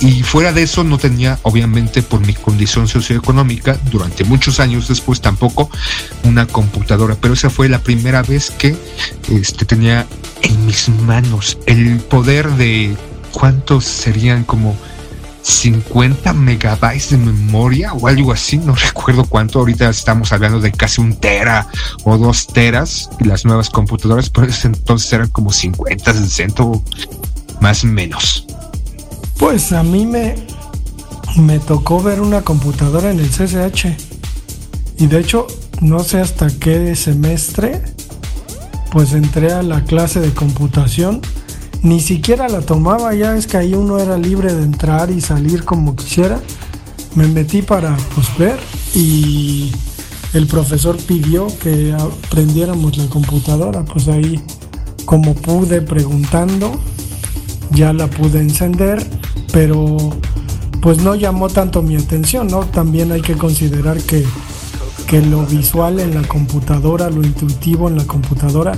Y 0.00 0.22
fuera 0.22 0.52
de 0.52 0.62
eso 0.62 0.84
no 0.84 0.98
tenía, 0.98 1.38
obviamente, 1.42 2.02
por 2.02 2.20
mi 2.20 2.34
condición 2.34 2.88
socioeconómica, 2.88 3.78
durante 3.90 4.24
muchos 4.24 4.60
años 4.60 4.88
después 4.88 5.20
tampoco, 5.20 5.70
una 6.24 6.46
computadora. 6.46 7.16
Pero 7.20 7.34
esa 7.34 7.50
fue 7.50 7.68
la 7.68 7.78
primera 7.78 8.22
vez 8.22 8.50
que 8.50 8.76
este, 9.30 9.64
tenía 9.64 10.06
en 10.42 10.66
mis 10.66 10.88
manos 10.88 11.58
el 11.66 11.98
poder 12.00 12.50
de 12.52 12.96
cuántos 13.32 13.84
serían 13.84 14.44
como 14.44 14.76
50 15.42 16.32
megabytes 16.32 17.10
de 17.10 17.18
memoria 17.18 17.92
o 17.92 18.08
algo 18.08 18.32
así, 18.32 18.56
no 18.56 18.74
recuerdo 18.86 19.24
cuánto, 19.24 19.58
ahorita 19.58 19.90
estamos 19.90 20.32
hablando 20.32 20.58
de 20.60 20.72
casi 20.72 21.00
un 21.00 21.16
tera 21.16 21.68
o 22.04 22.16
dos 22.16 22.46
teras, 22.46 23.10
las 23.20 23.44
nuevas 23.44 23.68
computadoras, 23.68 24.30
pero 24.30 24.48
entonces 24.64 25.12
eran 25.12 25.28
como 25.28 25.52
50, 25.52 26.12
60 26.12 26.64
más 27.60 27.84
o 27.84 27.86
menos. 27.86 28.46
Pues 29.38 29.72
a 29.72 29.82
mí 29.82 30.06
me, 30.06 30.36
me 31.36 31.58
tocó 31.58 32.02
ver 32.02 32.20
una 32.20 32.42
computadora 32.42 33.10
en 33.10 33.18
el 33.18 33.28
CCH. 33.28 33.88
Y 34.98 35.06
de 35.06 35.18
hecho, 35.18 35.46
no 35.80 36.00
sé 36.04 36.20
hasta 36.20 36.48
qué 36.48 36.94
semestre, 36.94 37.82
pues 38.92 39.12
entré 39.12 39.52
a 39.52 39.62
la 39.62 39.84
clase 39.84 40.20
de 40.20 40.32
computación. 40.32 41.20
Ni 41.82 42.00
siquiera 42.00 42.48
la 42.48 42.60
tomaba, 42.60 43.14
ya 43.14 43.36
es 43.36 43.46
que 43.46 43.56
ahí 43.56 43.74
uno 43.74 43.98
era 43.98 44.16
libre 44.16 44.54
de 44.54 44.62
entrar 44.62 45.10
y 45.10 45.20
salir 45.20 45.64
como 45.64 45.96
quisiera. 45.96 46.40
Me 47.14 47.26
metí 47.26 47.62
para 47.62 47.96
pues 48.14 48.26
ver 48.38 48.58
y 48.94 49.72
el 50.32 50.46
profesor 50.46 50.96
pidió 50.96 51.46
que 51.58 51.92
aprendiéramos 51.92 52.96
la 52.96 53.06
computadora, 53.06 53.84
pues 53.84 54.08
ahí 54.08 54.40
como 55.04 55.34
pude 55.34 55.82
preguntando, 55.82 56.72
ya 57.70 57.92
la 57.92 58.08
pude 58.08 58.40
encender 58.40 59.06
pero 59.54 59.96
pues 60.82 60.98
no 60.98 61.14
llamó 61.14 61.48
tanto 61.48 61.80
mi 61.80 61.94
atención, 61.94 62.48
¿no? 62.48 62.66
También 62.66 63.12
hay 63.12 63.22
que 63.22 63.34
considerar 63.34 63.98
que, 64.02 64.24
que 65.06 65.22
lo 65.22 65.46
visual 65.46 66.00
en 66.00 66.12
la 66.12 66.26
computadora, 66.26 67.08
lo 67.08 67.22
intuitivo 67.22 67.88
en 67.88 67.96
la 67.96 68.04
computadora 68.04 68.72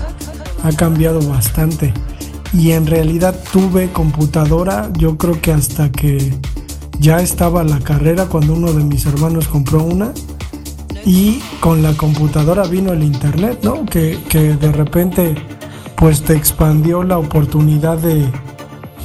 ha 0.62 0.72
cambiado 0.72 1.26
bastante. 1.26 1.94
Y 2.52 2.72
en 2.72 2.86
realidad 2.86 3.34
tuve 3.52 3.90
computadora, 3.90 4.90
yo 4.98 5.16
creo 5.16 5.40
que 5.40 5.52
hasta 5.52 5.90
que 5.90 6.34
ya 7.00 7.20
estaba 7.20 7.64
la 7.64 7.80
carrera 7.80 8.26
cuando 8.26 8.52
uno 8.52 8.72
de 8.74 8.84
mis 8.84 9.06
hermanos 9.06 9.48
compró 9.48 9.82
una. 9.82 10.12
Y 11.06 11.40
con 11.60 11.82
la 11.82 11.94
computadora 11.94 12.64
vino 12.64 12.92
el 12.92 13.02
internet, 13.02 13.60
¿no? 13.62 13.86
Que, 13.86 14.18
que 14.28 14.56
de 14.56 14.72
repente 14.72 15.34
pues 15.96 16.22
te 16.22 16.34
expandió 16.34 17.02
la 17.02 17.16
oportunidad 17.16 17.96
de, 17.96 18.30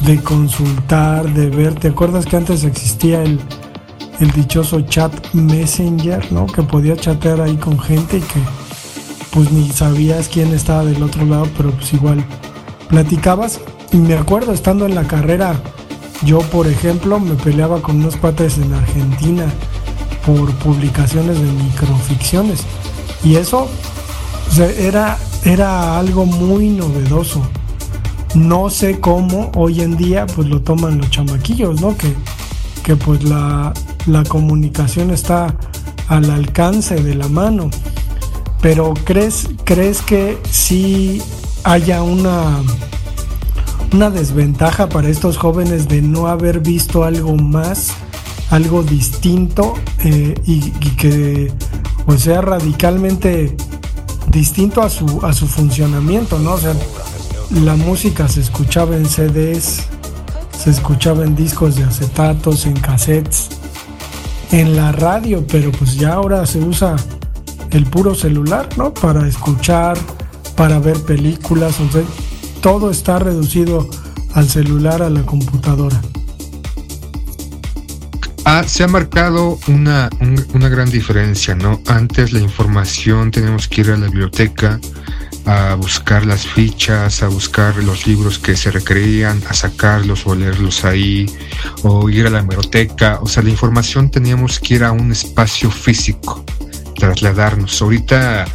de 0.06 0.22
consultar, 0.22 1.32
de 1.34 1.50
ver. 1.50 1.76
¿Te 1.76 1.90
acuerdas 1.90 2.26
que 2.26 2.38
antes 2.38 2.64
existía 2.64 3.24
el, 3.24 3.40
el 4.20 4.32
dichoso 4.32 4.82
chat 4.82 5.14
Messenger, 5.34 6.32
¿no? 6.32 6.46
Que 6.46 6.64
podía 6.64 6.96
chatear 6.96 7.42
ahí 7.42 7.58
con 7.58 7.80
gente 7.80 8.18
y 8.18 8.22
que 8.22 8.40
pues 9.32 9.52
ni 9.52 9.70
sabías 9.70 10.28
quién 10.28 10.54
estaba 10.54 10.84
del 10.84 11.02
otro 11.02 11.26
lado, 11.26 11.48
pero 11.56 11.72
pues 11.72 11.94
igual 11.94 12.24
platicabas. 12.90 13.60
Y 13.92 13.98
me 13.98 14.16
acuerdo 14.16 14.54
estando 14.54 14.86
en 14.86 14.96
la 14.96 15.04
carrera, 15.04 15.56
yo 16.24 16.40
por 16.40 16.68
ejemplo 16.68 17.20
me 17.20 17.36
peleaba 17.36 17.82
con 17.82 17.98
unos 17.98 18.18
patas 18.18 18.58
en 18.58 18.74
Argentina 18.74 19.46
por 20.26 20.54
publicaciones 20.56 21.40
de 21.40 21.52
microficciones. 21.52 22.64
Y 23.24 23.36
eso 23.36 23.70
era, 24.60 25.18
era 25.44 25.98
algo 25.98 26.26
muy 26.26 26.70
novedoso. 26.70 27.42
No 28.36 28.70
sé 28.70 29.00
cómo 29.00 29.52
hoy 29.56 29.82
en 29.82 29.98
día 29.98 30.26
pues 30.26 30.48
lo 30.48 30.62
toman 30.62 30.98
los 30.98 31.10
chamaquillos, 31.10 31.82
¿no? 31.82 31.98
Que, 31.98 32.14
que 32.84 32.96
pues 32.96 33.24
la, 33.24 33.74
la 34.06 34.24
comunicación 34.24 35.12
está 35.12 35.56
al 36.08 36.30
alcance 36.30 36.96
de 36.96 37.16
la 37.16 37.28
mano. 37.28 37.70
Pero 38.62 38.94
¿crees, 39.06 39.50
crees 39.64 40.02
que 40.02 40.38
sí 40.50 41.22
haya 41.64 42.04
una, 42.04 42.62
una 43.94 44.10
desventaja 44.10 44.88
para 44.88 45.10
estos 45.10 45.38
jóvenes 45.38 45.88
de 45.88 46.02
no 46.02 46.28
haber 46.28 46.60
visto 46.60 47.04
algo 47.04 47.36
más, 47.36 47.94
algo 48.50 48.84
distinto 48.84 49.74
eh, 50.04 50.36
y, 50.46 50.72
que 50.92 51.52
pues 52.06 52.22
sea 52.22 52.42
radicalmente 52.42 53.56
distinto 54.28 54.82
a 54.82 54.90
su, 54.90 55.26
a 55.26 55.34
su 55.34 55.48
funcionamiento, 55.48 56.40
¿no? 56.40 56.54
O 56.54 56.58
sea, 56.58 56.74
la 57.52 57.76
música 57.76 58.28
se 58.28 58.42
escuchaba 58.42 58.96
en 58.96 59.06
CDs, 59.06 59.84
se 60.58 60.70
escuchaba 60.70 61.24
en 61.26 61.36
discos 61.36 61.76
de 61.76 61.84
acetatos, 61.84 62.66
en 62.66 62.80
cassettes, 62.80 63.50
en 64.52 64.76
la 64.76 64.92
radio, 64.92 65.46
pero 65.48 65.72
pues 65.72 65.96
ya 65.96 66.14
ahora 66.14 66.46
se 66.46 66.60
usa 66.60 66.96
el 67.72 67.86
puro 67.86 68.16
celular, 68.16 68.70
¿no? 68.78 68.94
Para 68.94 69.28
escuchar, 69.28 69.98
para 70.56 70.80
ver 70.80 71.00
películas, 71.02 71.76
todo 72.62 72.90
está 72.90 73.20
reducido 73.20 73.90
al 74.34 74.50
celular, 74.50 75.02
a 75.02 75.10
la 75.10 75.24
computadora. 75.24 76.02
Ah, 78.46 78.64
se 78.66 78.84
ha 78.84 78.88
marcado 78.88 79.60
una, 79.68 80.10
una 80.54 80.70
gran 80.70 80.90
diferencia, 80.90 81.56
¿no? 81.56 81.82
Antes 81.88 82.34
la 82.34 82.40
información 82.40 83.32
teníamos 83.32 83.68
que 83.68 83.82
ir 83.82 83.92
a 83.92 83.98
la 83.98 84.08
biblioteca, 84.08 84.80
a 85.46 85.76
buscar 85.76 86.26
las 86.26 86.46
fichas, 86.46 87.24
a 87.24 87.28
buscar 87.28 87.76
los 87.78 88.08
libros 88.08 88.40
que 88.40 88.56
se 88.56 88.72
requerían, 88.72 89.42
a 89.50 89.54
sacarlos 89.54 90.26
o 90.28 90.36
leerlos 90.36 90.86
ahí, 90.86 91.26
o 91.84 92.10
ir 92.10 92.28
a 92.28 92.30
la 92.30 92.40
hemeroteca. 92.40 93.20
O 93.22 93.28
sea, 93.28 93.44
la 93.44 93.50
información 93.50 94.10
teníamos 94.10 94.60
que 94.60 94.76
ir 94.76 94.84
a 94.84 94.92
un 94.92 95.12
espacio 95.12 95.72
físico, 95.72 96.46
trasladarnos. 96.96 97.82
Ahorita 97.82 98.46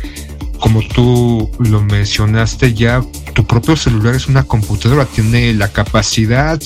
como 0.61 0.83
tú 0.83 1.51
lo 1.59 1.83
mencionaste 1.83 2.75
ya, 2.75 3.03
tu 3.35 3.47
propio 3.47 3.77
celular 3.77 4.15
es 4.15 4.27
una 4.29 4.45
computadora, 4.45 5.05
tiene 5.05 5.53
la 5.55 5.69
capacidad, 5.69 6.61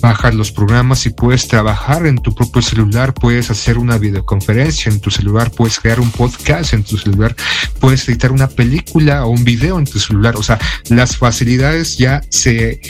bajar 0.00 0.34
los 0.34 0.52
programas 0.52 1.06
y 1.06 1.10
puedes 1.10 1.48
trabajar 1.48 2.06
en 2.06 2.18
tu 2.18 2.34
propio 2.34 2.62
celular, 2.62 3.14
puedes 3.14 3.50
hacer 3.50 3.78
una 3.78 3.98
videoconferencia 3.98 4.90
en 4.90 5.00
tu 5.00 5.10
celular, 5.10 5.50
puedes 5.50 5.78
crear 5.78 6.00
un 6.00 6.10
podcast 6.10 6.72
en 6.72 6.84
tu 6.84 6.96
celular, 6.98 7.34
puedes 7.78 8.08
editar 8.08 8.32
una 8.32 8.48
película 8.48 9.24
o 9.24 9.30
un 9.30 9.44
video 9.44 9.78
en 9.78 9.86
tu 9.86 9.98
celular, 9.98 10.36
o 10.36 10.42
sea, 10.42 10.58
las 10.88 11.16
facilidades 11.16 11.98
ya 11.98 12.22
se, 12.28 12.80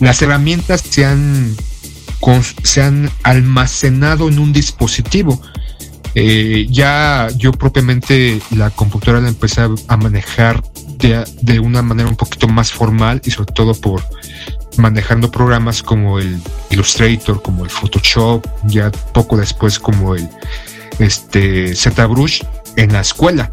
las 0.00 0.20
herramientas 0.22 0.82
se 0.88 1.04
han, 1.04 1.54
se 2.62 2.82
han 2.82 3.10
almacenado 3.22 4.28
en 4.28 4.38
un 4.38 4.52
dispositivo 4.52 5.40
eh, 6.14 6.66
ya 6.70 7.28
yo 7.36 7.52
propiamente 7.52 8.40
la 8.50 8.70
computadora 8.70 9.20
la 9.20 9.28
empecé 9.28 9.62
a 9.88 9.96
manejar 9.96 10.62
de, 10.98 11.24
de, 11.40 11.58
una 11.58 11.82
manera 11.82 12.08
un 12.08 12.16
poquito 12.16 12.48
más 12.48 12.70
formal 12.70 13.20
y 13.24 13.30
sobre 13.30 13.52
todo 13.52 13.74
por 13.74 14.02
manejando 14.76 15.30
programas 15.30 15.82
como 15.82 16.18
el 16.18 16.40
Illustrator, 16.70 17.42
como 17.42 17.64
el 17.64 17.70
Photoshop, 17.70 18.46
ya 18.64 18.90
poco 19.12 19.36
después 19.36 19.78
como 19.78 20.14
el 20.14 20.28
este 20.98 21.74
ZBrush 21.74 22.42
en 22.76 22.92
la 22.92 23.00
escuela. 23.00 23.50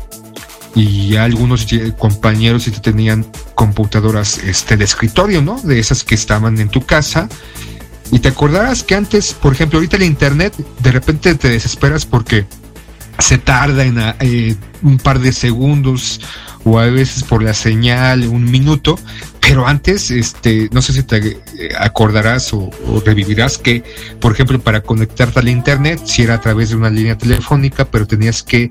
Y 0.76 1.16
algunos 1.16 1.66
compañeros 1.98 2.64
sí 2.64 2.72
tenían 2.72 3.26
computadoras 3.56 4.38
este, 4.38 4.78
de 4.78 4.86
escritorio, 4.86 5.42
¿no? 5.42 5.60
De 5.62 5.80
esas 5.80 6.04
que 6.04 6.16
estaban 6.16 6.60
en 6.60 6.70
tu 6.70 6.86
casa 6.86 7.28
y 8.12 8.20
te 8.20 8.30
acordarás 8.30 8.84
que 8.84 8.96
antes, 8.96 9.34
por 9.34 9.54
ejemplo, 9.54 9.78
ahorita 9.78 9.98
el 9.98 10.04
internet, 10.04 10.56
de 10.82 10.92
repente 10.92 11.36
te 11.36 11.50
desesperas 11.50 12.06
porque 12.06 12.46
se 13.20 13.38
tarda 13.38 13.84
en 13.86 14.00
eh, 14.20 14.56
un 14.82 14.98
par 14.98 15.20
de 15.20 15.32
segundos 15.32 16.22
o 16.64 16.80
a 16.80 16.86
veces 16.86 17.24
por 17.24 17.44
la 17.44 17.54
señal 17.54 18.28
un 18.28 18.50
minuto, 18.50 18.98
pero 19.42 19.68
antes, 19.68 20.12
este, 20.12 20.70
no 20.72 20.82
sé 20.82 20.94
si 20.94 21.04
te 21.04 21.18
eh, 21.18 21.40
acordarás 21.78 22.54
o, 22.54 22.70
revivirás 23.06 23.58
que, 23.58 23.84
por 24.20 24.34
ejemplo, 24.34 24.60
para 24.60 24.82
conectarte 24.82 25.40
al 25.40 25.50
internet, 25.50 26.02
si 26.06 26.24
era 26.24 26.36
a 26.36 26.42
través 26.42 26.70
de 26.70 26.76
una 26.76 26.90
línea 26.90 27.18
telefónica, 27.18 27.86
pero 27.86 28.08
tenías 28.08 28.44
que, 28.44 28.70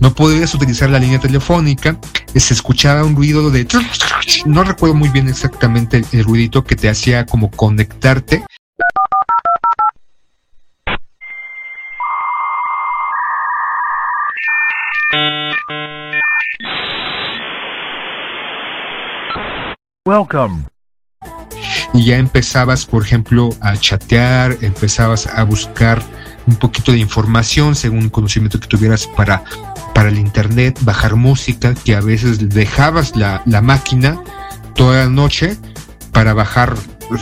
no 0.00 0.14
podías 0.14 0.54
utilizar 0.54 0.90
la 0.90 0.98
línea 0.98 1.20
telefónica, 1.20 1.98
se 2.34 2.54
escuchaba 2.54 3.04
un 3.04 3.16
ruido 3.16 3.50
de, 3.50 3.66
no 4.46 4.64
recuerdo 4.64 4.94
muy 4.94 5.10
bien 5.10 5.28
exactamente 5.28 6.02
el 6.12 6.24
ruidito 6.24 6.64
que 6.64 6.76
te 6.76 6.88
hacía 6.88 7.26
como 7.26 7.50
conectarte 7.50 8.42
Welcome. 20.04 20.64
Y 21.92 22.06
ya 22.06 22.16
empezabas, 22.16 22.86
por 22.86 23.04
ejemplo, 23.04 23.50
a 23.60 23.76
chatear, 23.76 24.56
empezabas 24.60 25.26
a 25.26 25.42
buscar 25.44 26.02
un 26.46 26.56
poquito 26.56 26.92
de 26.92 26.98
información 26.98 27.74
según 27.74 28.00
el 28.00 28.10
conocimiento 28.10 28.58
que 28.58 28.66
tuvieras 28.66 29.06
para, 29.06 29.42
para 29.94 30.08
el 30.08 30.18
internet, 30.18 30.78
bajar 30.82 31.16
música, 31.16 31.74
que 31.74 31.94
a 31.94 32.00
veces 32.00 32.48
dejabas 32.48 33.16
la, 33.16 33.42
la 33.46 33.60
máquina 33.60 34.20
toda 34.74 35.04
la 35.04 35.10
noche 35.10 35.56
para 36.12 36.32
bajar, 36.32 36.74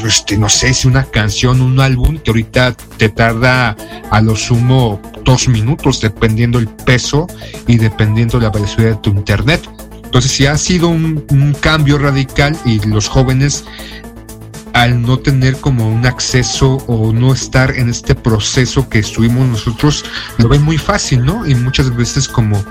este, 0.04 0.36
no 0.36 0.48
sé 0.48 0.74
si 0.74 0.86
una 0.86 1.04
canción, 1.04 1.60
un 1.60 1.80
álbum 1.80 2.18
que 2.18 2.30
ahorita 2.30 2.74
te 2.96 3.08
tarda 3.08 3.76
a 4.10 4.20
lo 4.20 4.36
sumo 4.36 5.00
dos 5.24 5.48
minutos, 5.48 6.00
dependiendo 6.00 6.58
el 6.58 6.68
peso 6.68 7.26
y 7.66 7.76
dependiendo 7.76 8.38
la 8.40 8.50
velocidad 8.50 8.90
de 8.90 8.96
tu 8.96 9.10
internet. 9.10 9.68
Entonces 10.04 10.30
sí 10.30 10.46
ha 10.46 10.56
sido 10.56 10.88
un, 10.88 11.54
cambio 11.60 11.98
radical 11.98 12.56
y 12.64 12.80
los 12.86 13.08
jóvenes 13.08 13.64
al 14.72 15.02
no 15.02 15.18
tener 15.18 15.56
como 15.56 15.88
un 15.88 16.06
acceso 16.06 16.76
o 16.86 17.12
no 17.12 17.32
estar 17.32 17.76
en 17.76 17.88
este 17.88 18.14
proceso 18.14 18.88
que 18.88 19.00
estuvimos 19.00 19.46
nosotros, 19.48 20.04
lo 20.38 20.48
ven 20.48 20.62
muy 20.62 20.78
fácil, 20.78 21.24
¿no? 21.24 21.46
Y 21.46 21.54
muchas 21.54 21.94
veces 21.94 22.28
como 22.28 22.62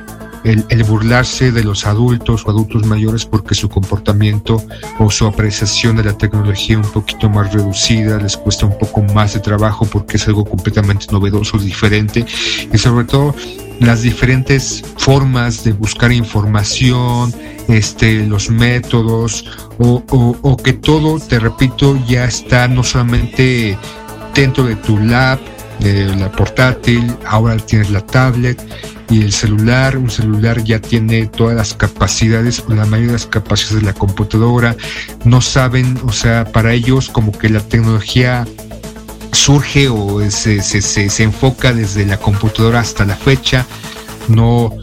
el, 0.47 0.83
burlarse 0.83 1.51
de 1.51 1.63
los 1.63 1.85
adultos 1.85 2.43
o 2.45 2.49
adultos 2.49 2.85
mayores 2.85 3.25
porque 3.25 3.55
su 3.55 3.67
comportamiento 3.69 4.63
o 4.99 5.11
su 5.11 5.25
apreciación 5.25 5.97
de 5.97 6.05
la 6.05 6.17
tecnología 6.17 6.77
un 6.77 6.89
poquito 6.91 7.29
más 7.29 7.53
reducida, 7.53 8.17
les 8.17 8.37
cuesta 8.37 8.65
un 8.65 8.77
poco 8.77 9.01
más 9.13 9.33
de 9.33 9.41
trabajo 9.41 9.85
porque 9.85 10.17
es 10.17 10.27
algo 10.27 10.45
completamente 10.45 11.07
novedoso, 11.11 11.57
diferente. 11.57 12.25
Y 12.71 12.77
sobre 12.77 13.05
todo 13.05 13.35
las 13.79 14.01
diferentes 14.01 14.83
formas 14.97 15.63
de 15.63 15.73
buscar 15.73 16.11
información, 16.11 17.33
este, 17.67 18.25
los 18.25 18.49
métodos, 18.49 19.45
o, 19.79 20.03
o, 20.09 20.57
que 20.57 20.73
todo, 20.73 21.19
te 21.19 21.39
repito, 21.39 21.99
ya 22.07 22.25
está 22.25 22.67
no 22.67 22.83
solamente 22.83 23.77
dentro 24.33 24.63
de 24.63 24.75
tu 24.77 24.97
lab, 24.97 25.39
de 25.79 26.15
la 26.15 26.31
portátil, 26.31 27.15
ahora 27.27 27.55
tienes 27.57 27.91
la 27.91 28.01
tablet 28.01 28.59
y 29.09 29.21
el 29.21 29.31
celular, 29.31 29.97
un 29.97 30.09
celular 30.09 30.63
ya 30.63 30.79
tiene 30.79 31.27
todas 31.27 31.55
las 31.55 31.73
capacidades, 31.73 32.63
la 32.67 32.85
mayoría 32.85 33.07
de 33.07 33.13
las 33.13 33.25
capacidades 33.25 33.81
de 33.81 33.85
la 33.85 33.93
computadora, 33.93 34.75
no 35.23 35.41
saben, 35.41 35.97
o 36.05 36.11
sea, 36.11 36.45
para 36.45 36.73
ellos 36.73 37.09
como 37.09 37.31
que 37.31 37.49
la 37.49 37.61
tecnología 37.61 38.45
surge 39.31 39.87
o 39.87 40.19
se, 40.29 40.61
se, 40.61 40.81
se, 40.81 41.23
enfoca 41.23 41.73
desde 41.73 42.05
la 42.05 42.17
computadora 42.17 42.79
hasta 42.79 43.05
la 43.05 43.15
fecha, 43.15 43.65
no, 44.27 44.73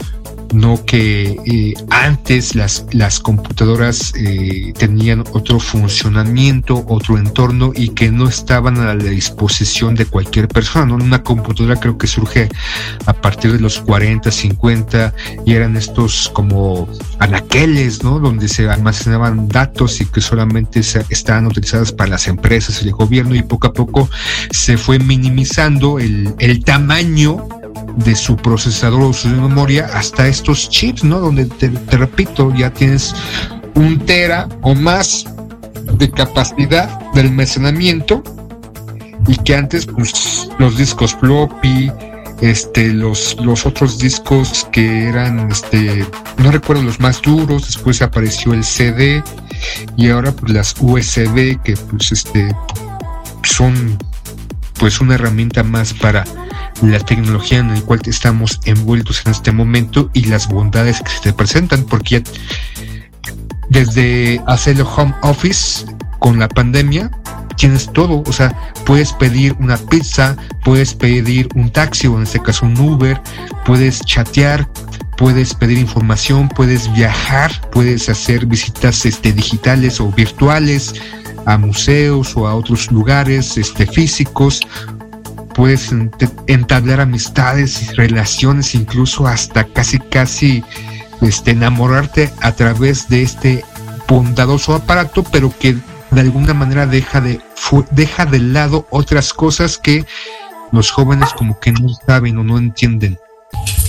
no 0.54 0.84
que 0.84 1.36
eh, 1.46 1.74
antes 1.90 2.54
las, 2.54 2.86
las 2.92 3.18
computadoras 3.18 4.12
eh, 4.16 4.72
tenían 4.78 5.24
otro 5.32 5.58
funcionamiento, 5.58 6.84
otro 6.88 7.18
entorno 7.18 7.72
y 7.74 7.88
que 7.90 8.10
no 8.10 8.28
estaban 8.28 8.78
a 8.78 8.94
la 8.94 9.04
disposición 9.04 9.94
de 9.94 10.06
cualquier 10.06 10.48
persona. 10.48 10.94
Una 10.94 11.22
computadora 11.22 11.76
creo 11.76 11.98
que 11.98 12.06
surge 12.06 12.48
a 13.06 13.12
partir 13.12 13.52
de 13.52 13.60
los 13.60 13.80
40, 13.80 14.30
50 14.30 15.14
y 15.44 15.54
eran 15.54 15.76
estos 15.76 16.30
como 16.32 16.88
anaqueles, 17.18 18.02
¿no? 18.02 18.20
Donde 18.20 18.48
se 18.48 18.68
almacenaban 18.68 19.48
datos 19.48 20.00
y 20.00 20.06
que 20.06 20.20
solamente 20.20 20.82
se, 20.82 21.04
estaban 21.10 21.46
utilizadas 21.46 21.92
para 21.92 22.10
las 22.10 22.28
empresas 22.28 22.80
y 22.82 22.88
el 22.88 22.92
gobierno 22.92 23.34
y 23.34 23.42
poco 23.42 23.66
a 23.66 23.72
poco 23.72 24.08
se 24.50 24.78
fue 24.78 24.98
minimizando 24.98 25.98
el, 25.98 26.34
el 26.38 26.64
tamaño 26.64 27.48
de 27.96 28.14
su 28.14 28.36
procesador 28.36 29.02
o 29.02 29.12
su 29.12 29.28
memoria 29.28 29.88
hasta 29.94 30.26
estos 30.26 30.68
chips, 30.68 31.04
¿no? 31.04 31.20
Donde 31.20 31.46
te, 31.46 31.70
repito, 31.96 32.52
ya 32.54 32.70
tienes 32.72 33.14
un 33.74 33.98
tera 34.00 34.48
o 34.62 34.74
más 34.74 35.24
de 35.98 36.10
capacidad 36.10 36.88
de 37.12 37.20
almacenamiento 37.20 38.22
y 39.26 39.36
que 39.36 39.54
antes 39.54 39.86
pues 39.86 40.48
los 40.58 40.76
discos 40.76 41.14
floppy 41.14 41.90
este 42.40 42.92
los 42.92 43.36
los 43.40 43.64
otros 43.64 43.98
discos 43.98 44.66
que 44.72 45.08
eran 45.08 45.50
este 45.50 46.04
no 46.38 46.50
recuerdo 46.50 46.82
los 46.82 47.00
más 47.00 47.22
duros 47.22 47.66
después 47.66 48.02
apareció 48.02 48.52
el 48.54 48.64
CD 48.64 49.22
y 49.96 50.10
ahora 50.10 50.32
pues 50.32 50.52
las 50.52 50.74
USB 50.80 51.60
que 51.62 51.76
pues 51.90 52.12
este 52.12 52.54
son 53.44 53.98
pues 54.78 55.00
una 55.00 55.14
herramienta 55.14 55.62
más 55.62 55.94
para 55.94 56.24
la 56.82 56.98
tecnología 56.98 57.58
en 57.58 57.74
la 57.74 57.80
cual 57.80 58.00
estamos 58.06 58.60
envueltos 58.64 59.22
en 59.24 59.32
este 59.32 59.52
momento 59.52 60.10
y 60.12 60.26
las 60.26 60.48
bondades 60.48 61.00
que 61.00 61.10
se 61.10 61.20
te 61.20 61.32
presentan, 61.32 61.84
porque 61.84 62.22
desde 63.68 64.42
hacer 64.46 64.76
el 64.76 64.82
home 64.82 65.14
office 65.22 65.86
con 66.18 66.38
la 66.38 66.48
pandemia, 66.48 67.10
tienes 67.56 67.92
todo, 67.92 68.22
o 68.26 68.32
sea, 68.32 68.56
puedes 68.84 69.12
pedir 69.12 69.54
una 69.58 69.76
pizza, 69.76 70.36
puedes 70.64 70.94
pedir 70.94 71.48
un 71.54 71.70
taxi 71.70 72.06
o 72.06 72.16
en 72.16 72.24
este 72.24 72.40
caso 72.40 72.66
un 72.66 72.78
Uber, 72.78 73.20
puedes 73.64 74.00
chatear, 74.00 74.68
puedes 75.16 75.54
pedir 75.54 75.78
información, 75.78 76.48
puedes 76.48 76.92
viajar, 76.92 77.52
puedes 77.70 78.08
hacer 78.08 78.46
visitas 78.46 79.06
este, 79.06 79.32
digitales 79.32 80.00
o 80.00 80.10
virtuales 80.10 80.94
a 81.46 81.58
museos 81.58 82.36
o 82.36 82.46
a 82.46 82.54
otros 82.54 82.90
lugares 82.90 83.56
este, 83.56 83.86
físicos 83.86 84.60
puedes 85.54 85.94
entablar 86.46 87.00
amistades 87.00 87.82
y 87.82 87.94
relaciones, 87.94 88.74
incluso 88.74 89.26
hasta 89.26 89.64
casi 89.64 89.98
casi 89.98 90.64
este, 91.22 91.52
enamorarte 91.52 92.32
a 92.42 92.52
través 92.52 93.08
de 93.08 93.22
este 93.22 93.64
bondadoso 94.08 94.74
aparato, 94.74 95.24
pero 95.24 95.52
que 95.58 95.76
de 96.10 96.20
alguna 96.20 96.54
manera 96.54 96.86
deja 96.86 97.20
de, 97.20 97.40
deja 97.92 98.26
de 98.26 98.38
lado 98.38 98.86
otras 98.90 99.32
cosas 99.32 99.78
que 99.78 100.04
los 100.72 100.90
jóvenes 100.90 101.32
como 101.32 101.58
que 101.60 101.72
no 101.72 101.88
saben 102.06 102.38
o 102.38 102.44
no 102.44 102.58
entienden. 102.58 103.18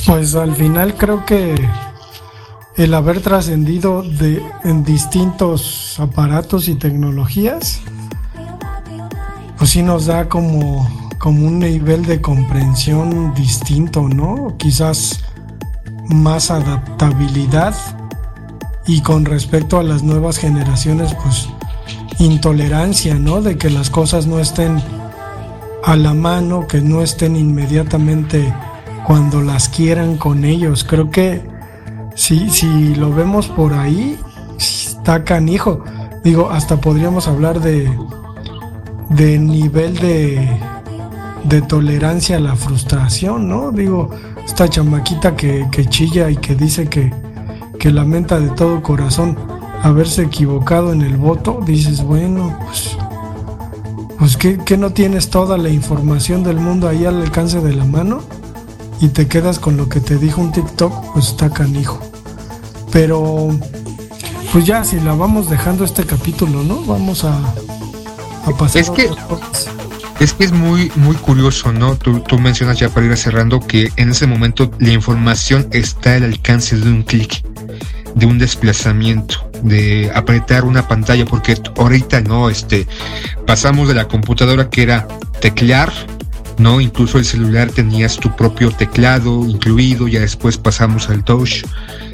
Pues 0.06 0.36
al 0.36 0.56
final 0.56 0.96
creo 0.96 1.26
que 1.26 1.56
el 2.78 2.94
haber 2.94 3.22
trascendido 3.22 4.04
de 4.04 4.42
en 4.64 4.84
distintos 4.84 5.96
aparatos 6.00 6.68
y 6.68 6.76
tecnologías, 6.76 7.82
pues 9.58 9.72
sí 9.72 9.82
nos 9.82 10.06
da 10.06 10.30
como 10.30 11.05
como 11.26 11.48
un 11.48 11.58
nivel 11.58 12.06
de 12.06 12.22
comprensión 12.22 13.34
distinto, 13.34 14.08
¿no? 14.08 14.56
Quizás 14.60 15.22
más 16.08 16.52
adaptabilidad 16.52 17.74
y 18.86 19.02
con 19.02 19.26
respecto 19.26 19.80
a 19.80 19.84
las 19.84 20.04
nuevas 20.04 20.38
generaciones, 20.38 21.16
pues 21.24 21.50
intolerancia, 22.20 23.16
¿no? 23.16 23.42
De 23.42 23.58
que 23.58 23.72
las 23.72 23.90
cosas 23.90 24.28
no 24.28 24.40
estén 24.40 24.80
a 25.84 25.96
la 25.96 26.14
mano, 26.14 26.68
que 26.68 26.80
no 26.80 27.02
estén 27.02 27.36
inmediatamente 27.36 28.54
cuando 29.08 29.42
las 29.42 29.68
quieran 29.68 30.18
con 30.18 30.46
ellos. 30.46 30.84
Creo 30.84 31.10
que 31.10 31.42
si, 32.14 32.52
si 32.52 32.94
lo 32.94 33.12
vemos 33.12 33.48
por 33.48 33.74
ahí, 33.74 34.20
está 34.60 35.24
canijo. 35.24 35.84
Digo, 36.24 36.52
hasta 36.52 36.80
podríamos 36.80 37.28
hablar 37.28 37.62
de, 37.62 37.92
de 39.10 39.40
nivel 39.40 39.98
de, 39.98 40.75
de 41.48 41.62
tolerancia 41.62 42.38
a 42.38 42.40
la 42.40 42.56
frustración, 42.56 43.48
¿no? 43.48 43.72
Digo, 43.72 44.10
esta 44.46 44.68
chamaquita 44.70 45.36
que, 45.36 45.68
que 45.72 45.86
chilla 45.86 46.30
y 46.30 46.38
que 46.38 46.56
dice 46.56 46.88
que, 46.88 47.14
que 47.80 47.92
lamenta 47.92 48.40
de 48.40 48.50
todo 48.50 48.82
corazón 48.82 49.38
haberse 49.84 50.24
equivocado 50.24 50.94
en 50.94 51.02
el 51.02 51.18
voto, 51.18 51.60
dices, 51.66 52.04
bueno, 52.04 52.58
pues, 52.66 52.98
pues 54.18 54.38
que, 54.38 54.78
no 54.78 54.92
tienes 54.92 55.30
toda 55.30 55.58
la 55.58 55.70
información 55.70 56.44
del 56.44 56.58
mundo 56.58 56.88
ahí 56.88 57.06
al 57.06 57.22
alcance 57.22 57.62
de 57.62 57.76
la 57.76 57.86
mano 57.86 58.22
y 59.00 59.10
te 59.10 59.28
quedas 59.28 59.60
con 59.60 59.78
lo 59.78 59.88
que 59.88 60.00
te 60.00 60.18
dijo 60.18 60.42
un 60.42 60.52
TikTok, 60.52 61.14
pues 61.14 61.28
está 61.28 61.52
canijo. 61.52 62.00
Pero, 62.92 63.50
pues 64.52 64.66
ya, 64.66 64.84
si 64.84 65.00
la 65.00 65.14
vamos 65.14 65.50
dejando 65.50 65.84
este 65.84 66.06
capítulo, 66.06 66.64
¿no? 66.64 66.82
Vamos 66.86 67.24
a, 67.24 67.38
a 68.46 68.52
pasar. 68.58 68.82
Es 68.82 68.90
que, 68.90 69.10
es 70.20 70.34
que 70.34 70.46
es 70.46 70.52
muy, 70.52 70.92
muy 70.96 71.16
curioso, 71.16 71.72
¿no? 71.72 71.96
Tú, 71.96 72.40
mencionas 72.40 72.80
ya 72.80 72.90
para 72.90 73.06
ir 73.06 73.18
cerrando 73.18 73.60
que 73.60 73.92
en 73.98 74.12
ese 74.12 74.28
momento 74.28 74.72
la 74.80 74.92
información 74.92 75.68
está 75.72 76.16
al 76.16 76.24
alcance 76.24 76.78
de 76.78 76.90
un 76.90 77.04
clic 77.04 77.44
de 78.16 78.26
un 78.26 78.40
desplazamiento, 78.40 79.50
de 79.62 80.10
apretar 80.16 80.64
una 80.64 80.88
pantalla, 80.88 81.26
porque 81.26 81.56
ahorita 81.78 82.22
no, 82.22 82.50
este, 82.50 82.88
pasamos 83.46 83.90
de 83.90 83.94
la 83.94 84.08
computadora 84.08 84.70
que 84.70 84.84
era 84.84 85.06
teclear, 85.42 85.92
¿no? 86.58 86.80
Incluso 86.80 87.18
el 87.18 87.26
celular 87.26 87.70
tenías 87.70 88.16
tu 88.16 88.34
propio 88.34 88.72
teclado 88.72 89.46
incluido, 89.46 90.08
ya 90.08 90.22
después 90.22 90.58
pasamos 90.58 91.10
al 91.10 91.26
touch 91.26 91.64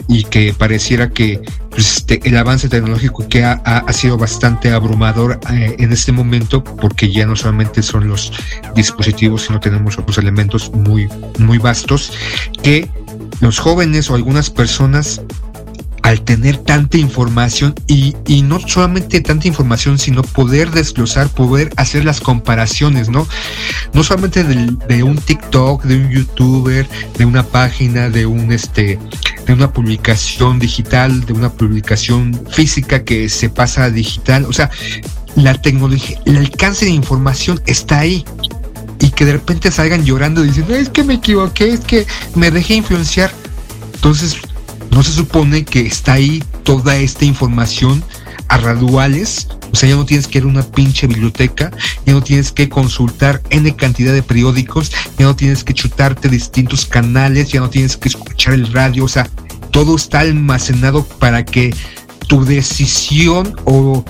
y 0.07 0.23
que 0.25 0.53
pareciera 0.53 1.09
que 1.09 1.41
pues, 1.69 1.97
este, 1.97 2.19
el 2.27 2.37
avance 2.37 2.69
tecnológico 2.69 3.27
que 3.27 3.43
ha, 3.43 3.53
ha, 3.53 3.93
sido 3.93 4.17
bastante 4.17 4.71
abrumador 4.71 5.39
eh, 5.51 5.75
en 5.79 5.91
este 5.91 6.11
momento 6.11 6.63
porque 6.63 7.11
ya 7.11 7.25
no 7.25 7.35
solamente 7.35 7.81
son 7.81 8.07
los 8.07 8.31
dispositivos 8.75 9.43
sino 9.43 9.59
tenemos 9.59 9.97
otros 9.97 10.17
elementos 10.17 10.71
muy 10.73 11.07
muy 11.39 11.57
vastos 11.57 12.11
que 12.61 12.89
los 13.39 13.59
jóvenes 13.59 14.09
o 14.09 14.15
algunas 14.15 14.49
personas 14.49 15.21
al 16.03 16.21
tener 16.21 16.57
tanta 16.57 16.97
información 16.97 17.75
y, 17.87 18.15
y, 18.25 18.41
no 18.41 18.59
solamente 18.59 19.21
tanta 19.21 19.47
información, 19.47 19.99
sino 19.99 20.23
poder 20.23 20.71
desglosar, 20.71 21.29
poder 21.29 21.71
hacer 21.77 22.05
las 22.05 22.19
comparaciones, 22.19 23.09
¿no? 23.09 23.27
No 23.93 24.03
solamente 24.03 24.43
de, 24.43 25.03
un 25.03 25.17
TikTok, 25.17 25.83
de 25.83 25.97
un 25.97 26.09
youtuber, 26.09 26.87
de 27.17 27.25
una 27.25 27.43
página, 27.43 28.09
de 28.09 28.25
un 28.25 28.51
este, 28.51 28.97
de 29.45 29.53
una 29.53 29.71
publicación 29.71 30.59
digital, 30.59 31.25
de 31.25 31.33
una 31.33 31.51
publicación 31.51 32.39
física 32.49 33.03
que 33.03 33.29
se 33.29 33.49
pasa 33.49 33.85
a 33.85 33.89
digital, 33.89 34.45
o 34.45 34.53
sea, 34.53 34.71
la 35.35 35.53
tecnología, 35.53 36.19
el 36.25 36.37
alcance 36.37 36.85
de 36.85 36.91
información 36.91 37.61
está 37.65 37.99
ahí. 37.99 38.25
Y 38.99 39.09
que 39.09 39.25
de 39.25 39.33
repente 39.33 39.71
salgan 39.71 40.05
llorando 40.05 40.43
diciendo, 40.43 40.75
es 40.75 40.89
que 40.89 41.03
me 41.03 41.15
equivoqué, 41.15 41.69
es 41.69 41.79
que 41.79 42.05
me 42.35 42.51
dejé 42.51 42.75
influenciar. 42.75 43.31
Entonces, 43.95 44.37
no 44.91 45.03
se 45.03 45.11
supone 45.11 45.65
que 45.65 45.81
está 45.81 46.13
ahí 46.13 46.43
toda 46.63 46.97
esta 46.97 47.25
información 47.25 48.03
a 48.47 48.57
graduales, 48.57 49.47
o 49.71 49.75
sea, 49.75 49.89
ya 49.89 49.95
no 49.95 50.05
tienes 50.05 50.27
que 50.27 50.39
ir 50.39 50.43
a 50.43 50.47
una 50.47 50.63
pinche 50.63 51.07
biblioteca, 51.07 51.71
ya 52.05 52.13
no 52.13 52.21
tienes 52.21 52.51
que 52.51 52.67
consultar 52.67 53.41
N 53.49 53.73
cantidad 53.75 54.13
de 54.13 54.21
periódicos, 54.21 54.91
ya 55.17 55.25
no 55.25 55.35
tienes 55.35 55.63
que 55.63 55.73
chutarte 55.73 56.27
distintos 56.27 56.85
canales, 56.85 57.49
ya 57.49 57.61
no 57.61 57.69
tienes 57.69 57.95
que 57.95 58.09
escuchar 58.09 58.53
el 58.53 58.71
radio, 58.71 59.05
o 59.05 59.07
sea, 59.07 59.29
todo 59.71 59.95
está 59.95 60.19
almacenado 60.19 61.05
para 61.05 61.45
que 61.45 61.73
tu 62.27 62.43
decisión 62.43 63.55
o, 63.63 64.03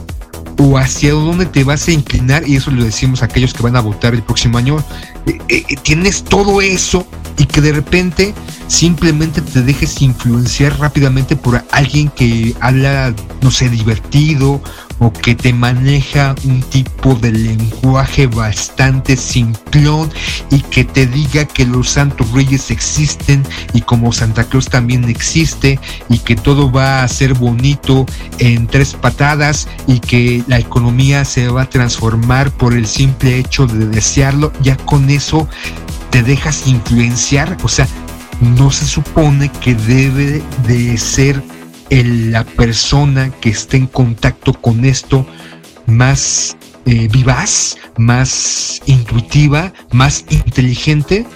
o 0.62 0.78
hacia 0.78 1.12
dónde 1.12 1.48
te 1.48 1.64
vas 1.64 1.88
a 1.88 1.92
inclinar, 1.92 2.48
y 2.48 2.56
eso 2.56 2.70
lo 2.70 2.84
decimos 2.84 3.22
a 3.22 3.26
aquellos 3.26 3.54
que 3.54 3.64
van 3.64 3.76
a 3.76 3.82
votar 3.82 4.14
el 4.14 4.22
próximo 4.22 4.60
año, 4.60 4.78
eh, 5.26 5.40
eh, 5.50 5.76
tienes 5.82 6.24
todo 6.24 6.62
eso 6.62 7.06
y 7.38 7.46
que 7.46 7.62
de 7.62 7.72
repente 7.72 8.36
simplemente 8.68 9.42
te 9.42 9.64
dejes 9.64 10.02
influenciar 10.02 10.78
rápidamente 10.80 11.36
por 11.36 11.64
alguien 11.72 12.10
que 12.10 12.56
habla, 12.60 13.14
no 13.42 13.50
sé, 13.50 13.70
divertido 13.70 14.62
o 15.02 15.12
que 15.12 15.34
te 15.34 15.52
maneja 15.52 16.36
un 16.44 16.62
tipo 16.62 17.16
de 17.16 17.32
lenguaje 17.32 18.28
bastante 18.28 19.18
simplón 19.18 20.12
y 20.52 20.62
que 20.62 20.84
te 20.84 21.08
diga 21.08 21.46
que 21.46 21.66
los 21.66 21.90
santos 21.90 22.30
reyes 22.32 22.70
existen 22.70 23.44
y 23.74 23.82
como 23.82 24.14
Santa 24.14 24.44
Claus 24.44 24.70
también 24.70 25.10
existe 25.10 25.80
y 26.08 26.20
que 26.20 26.36
todo 26.36 26.72
va 26.72 27.02
a 27.02 27.08
ser 27.08 27.34
bonito 27.34 28.06
en 28.38 28.68
tres 28.68 28.94
patadas 28.94 29.68
y 29.88 30.00
que 30.00 30.44
la 30.48 30.60
economía 30.60 31.26
se 31.26 31.48
va 31.48 31.64
a 31.64 31.70
transformar 31.70 32.52
por 32.52 32.76
el 32.76 32.86
simple 32.86 33.40
hecho 33.40 33.66
de 33.66 33.88
desearlo, 33.88 34.54
ya 34.62 34.78
con 34.78 35.10
eso 35.10 35.48
te 36.12 36.22
dejas 36.22 36.68
influenciar, 36.68 37.58
o 37.64 37.68
sea, 37.68 37.88
no 38.40 38.70
se 38.70 38.86
supone 38.86 39.50
que 39.50 39.74
debe 39.74 40.44
de 40.68 40.98
ser 41.00 41.42
la 41.92 42.46
persona 42.46 43.32
que 43.42 43.50
esté 43.50 43.78
en 43.78 43.88
contacto 43.88 44.54
con 44.54 44.86
esto 44.86 45.28
más 45.88 46.56
eh, 46.86 47.10
vivaz, 47.12 47.78
más 47.98 48.82
intuitiva, 48.86 49.74
más 49.92 50.24
inteligente 50.30 51.28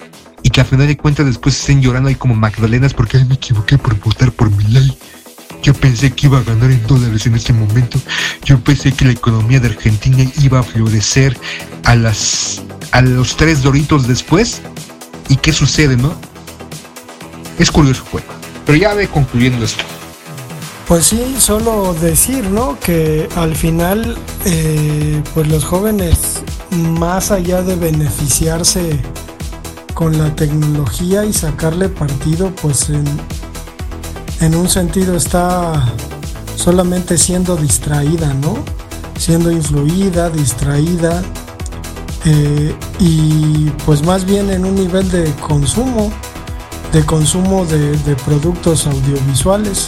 y 0.42 0.50
que 0.50 0.62
a 0.62 0.66
final 0.66 0.88
de 0.88 0.96
cuentas 0.96 1.26
después 1.26 1.60
estén 1.60 1.82
llorando 1.82 2.08
ahí 2.08 2.16
como 2.16 2.36
Magdalenas 2.36 2.94
porque 2.94 3.18
me 3.26 3.36
equivoqué 3.36 3.78
por 3.78 4.00
votar 4.00 4.32
por 4.32 4.50
mi 4.50 4.64
ley. 4.66 4.98
Yo 5.62 5.74
pensé 5.74 6.12
que 6.12 6.28
iba 6.28 6.38
a 6.38 6.44
ganar 6.44 6.72
en 6.72 6.86
dólares 6.88 7.26
en 7.26 7.36
este 7.36 7.52
momento. 7.52 8.00
Yo 8.46 8.60
pensé 8.60 8.94
que 8.94 9.06
la 9.06 9.12
economía 9.12 9.60
de 9.60 9.70
Argentina 9.70 10.24
iba 10.42 10.60
a 10.60 10.64
florecer 10.64 11.38
a 11.84 11.96
las 11.96 12.62
a 12.92 13.02
los 13.02 13.36
tres 13.36 13.62
doritos 13.62 14.08
después. 14.08 14.62
¿Y 15.28 15.36
qué 15.38 15.52
sucede, 15.52 15.98
no? 15.98 16.16
Es 17.60 17.72
curioso 17.72 18.06
juego. 18.10 18.28
Pero 18.66 18.78
ya 18.78 18.94
ve 18.94 19.08
concluyendo 19.08 19.66
esto. 19.66 19.84
Pues 20.88 21.08
sí, 21.08 21.36
solo 21.40 21.96
decir, 21.96 22.46
¿no? 22.52 22.80
Que 22.80 23.28
al 23.36 23.56
final, 23.56 24.16
eh, 24.46 25.20
pues 25.34 25.48
los 25.48 25.66
jóvenes, 25.66 26.44
más 26.70 27.32
allá 27.32 27.64
de 27.64 27.76
beneficiarse 27.76 29.00
con 29.96 30.16
la 30.20 30.36
tecnología 30.36 31.26
y 31.26 31.34
sacarle 31.34 31.90
partido, 31.90 32.52
pues 32.62 32.92
en, 32.92 33.04
en 34.42 34.54
un 34.54 34.70
sentido 34.70 35.16
está 35.16 35.92
solamente 36.56 37.18
siendo 37.18 37.56
distraída, 37.56 38.36
¿no? 38.36 38.56
Siendo 39.18 39.50
influida, 39.50 40.30
distraída 40.30 41.24
eh, 42.26 42.76
y 43.00 43.72
pues 43.88 44.04
más 44.04 44.24
bien 44.24 44.52
en 44.52 44.66
un 44.66 44.76
nivel 44.76 45.10
de 45.10 45.32
consumo, 45.42 46.12
de 46.94 47.04
consumo 47.04 47.66
de, 47.66 47.98
de 47.98 48.16
productos 48.18 48.86
audiovisuales 48.86 49.88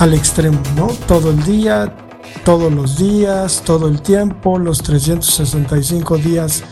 al 0.00 0.14
extremo, 0.14 0.60
¿no? 0.76 0.86
Todo 1.06 1.30
el 1.30 1.42
día, 1.44 1.94
todos 2.44 2.72
los 2.72 2.96
días, 2.96 3.62
todo 3.64 3.86
el 3.86 4.00
tiempo, 4.00 4.58
los 4.58 4.82
365 4.82 6.16
días 6.16 6.64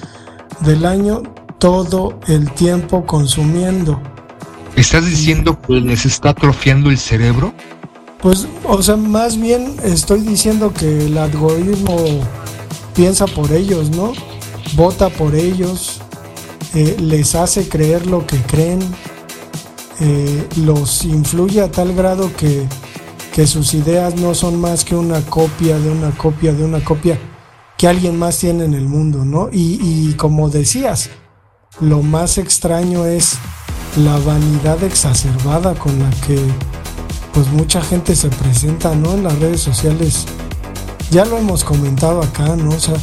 del 0.61 0.87
año, 0.87 1.23
todo 1.59 2.19
el 2.27 2.51
tiempo 2.53 3.05
consumiendo. 3.05 4.01
¿Estás 4.77 5.05
diciendo 5.05 5.61
que 5.61 5.75
les 5.75 6.07
está 6.07 6.31
atrofiando 6.31 6.91
el 6.91 6.97
cerebro? 6.97 7.53
Pues, 8.23 8.49
o 8.65 8.83
sea, 8.83 8.97
más 8.97 9.39
bien 9.39 9.77
estoy 9.85 10.21
diciendo 10.21 10.73
que 10.73 11.07
el 11.07 11.19
algoritmo 11.19 11.97
piensa 12.95 13.27
por 13.27 13.53
ellos, 13.53 13.91
¿no? 13.91 14.15
Vota 14.75 15.11
por 15.11 15.35
ellos, 15.35 16.01
eh, 16.75 16.97
les 16.99 17.35
hace 17.35 17.69
creer 17.69 18.07
lo 18.07 18.27
que 18.27 18.39
creen, 18.39 18.81
eh, 20.01 20.49
los 20.57 21.05
influye 21.05 21.61
a 21.61 21.71
tal 21.71 21.95
grado 21.95 22.31
que, 22.37 22.67
que 23.39 23.47
sus 23.47 23.73
ideas 23.73 24.17
no 24.17 24.35
son 24.35 24.61
más 24.61 24.85
que 24.85 24.97
una 24.97 25.21
copia 25.21 25.79
de 25.79 25.89
una 25.89 26.11
copia 26.11 26.53
de 26.53 26.65
una 26.65 26.83
copia 26.83 27.21
que 27.77 27.87
alguien 27.87 28.19
más 28.19 28.37
tiene 28.39 28.65
en 28.65 28.75
el 28.75 28.89
mundo, 28.89 29.25
¿no? 29.25 29.49
Y, 29.53 29.79
y 29.81 30.15
como 30.15 30.51
decías, 30.51 31.11
lo 31.79 32.03
más 32.03 32.37
extraño 32.37 33.07
es 33.07 33.39
la 33.97 34.19
vanidad 34.19 34.83
exacerbada 34.83 35.77
con 35.77 35.97
la 36.01 36.11
que 36.27 36.37
pues 37.33 37.47
mucha 37.53 37.81
gente 37.81 38.17
se 38.17 38.29
presenta, 38.29 38.97
¿no? 38.97 39.15
En 39.15 39.23
las 39.23 39.39
redes 39.39 39.61
sociales. 39.61 40.25
Ya 41.13 41.25
lo 41.25 41.39
hemos 41.39 41.63
comentado 41.63 42.21
acá, 42.21 42.57
¿no? 42.57 42.71
O 42.71 42.81
sea, 42.81 42.97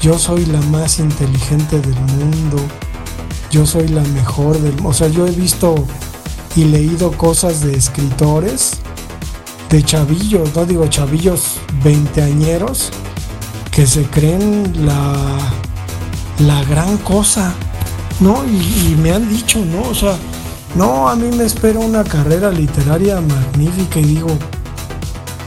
yo 0.00 0.16
soy 0.16 0.46
la 0.46 0.60
más 0.60 1.00
inteligente 1.00 1.80
del 1.80 1.98
mundo. 2.02 2.58
Yo 3.50 3.66
soy 3.66 3.88
la 3.88 4.02
mejor 4.02 4.56
del, 4.60 4.76
o 4.86 4.92
sea, 4.92 5.08
yo 5.08 5.26
he 5.26 5.32
visto 5.32 5.74
y 6.54 6.66
leído 6.66 7.10
cosas 7.18 7.62
de 7.62 7.74
escritores 7.74 8.80
de 9.72 9.82
chavillos, 9.82 10.54
no 10.54 10.66
digo 10.66 10.86
chavillos 10.86 11.58
veinteañeros, 11.82 12.90
que 13.70 13.86
se 13.86 14.04
creen 14.04 14.86
la, 14.86 15.38
la 16.40 16.62
gran 16.64 16.98
cosa, 16.98 17.54
¿no? 18.20 18.44
Y, 18.44 18.92
y, 18.92 18.96
me 19.00 19.12
han 19.12 19.26
dicho, 19.30 19.64
¿no? 19.64 19.88
O 19.88 19.94
sea, 19.94 20.14
no, 20.74 21.08
a 21.08 21.16
mí 21.16 21.34
me 21.34 21.44
espera 21.44 21.78
una 21.78 22.04
carrera 22.04 22.50
literaria 22.50 23.18
magnífica 23.22 23.98
y 23.98 24.04
digo, 24.04 24.28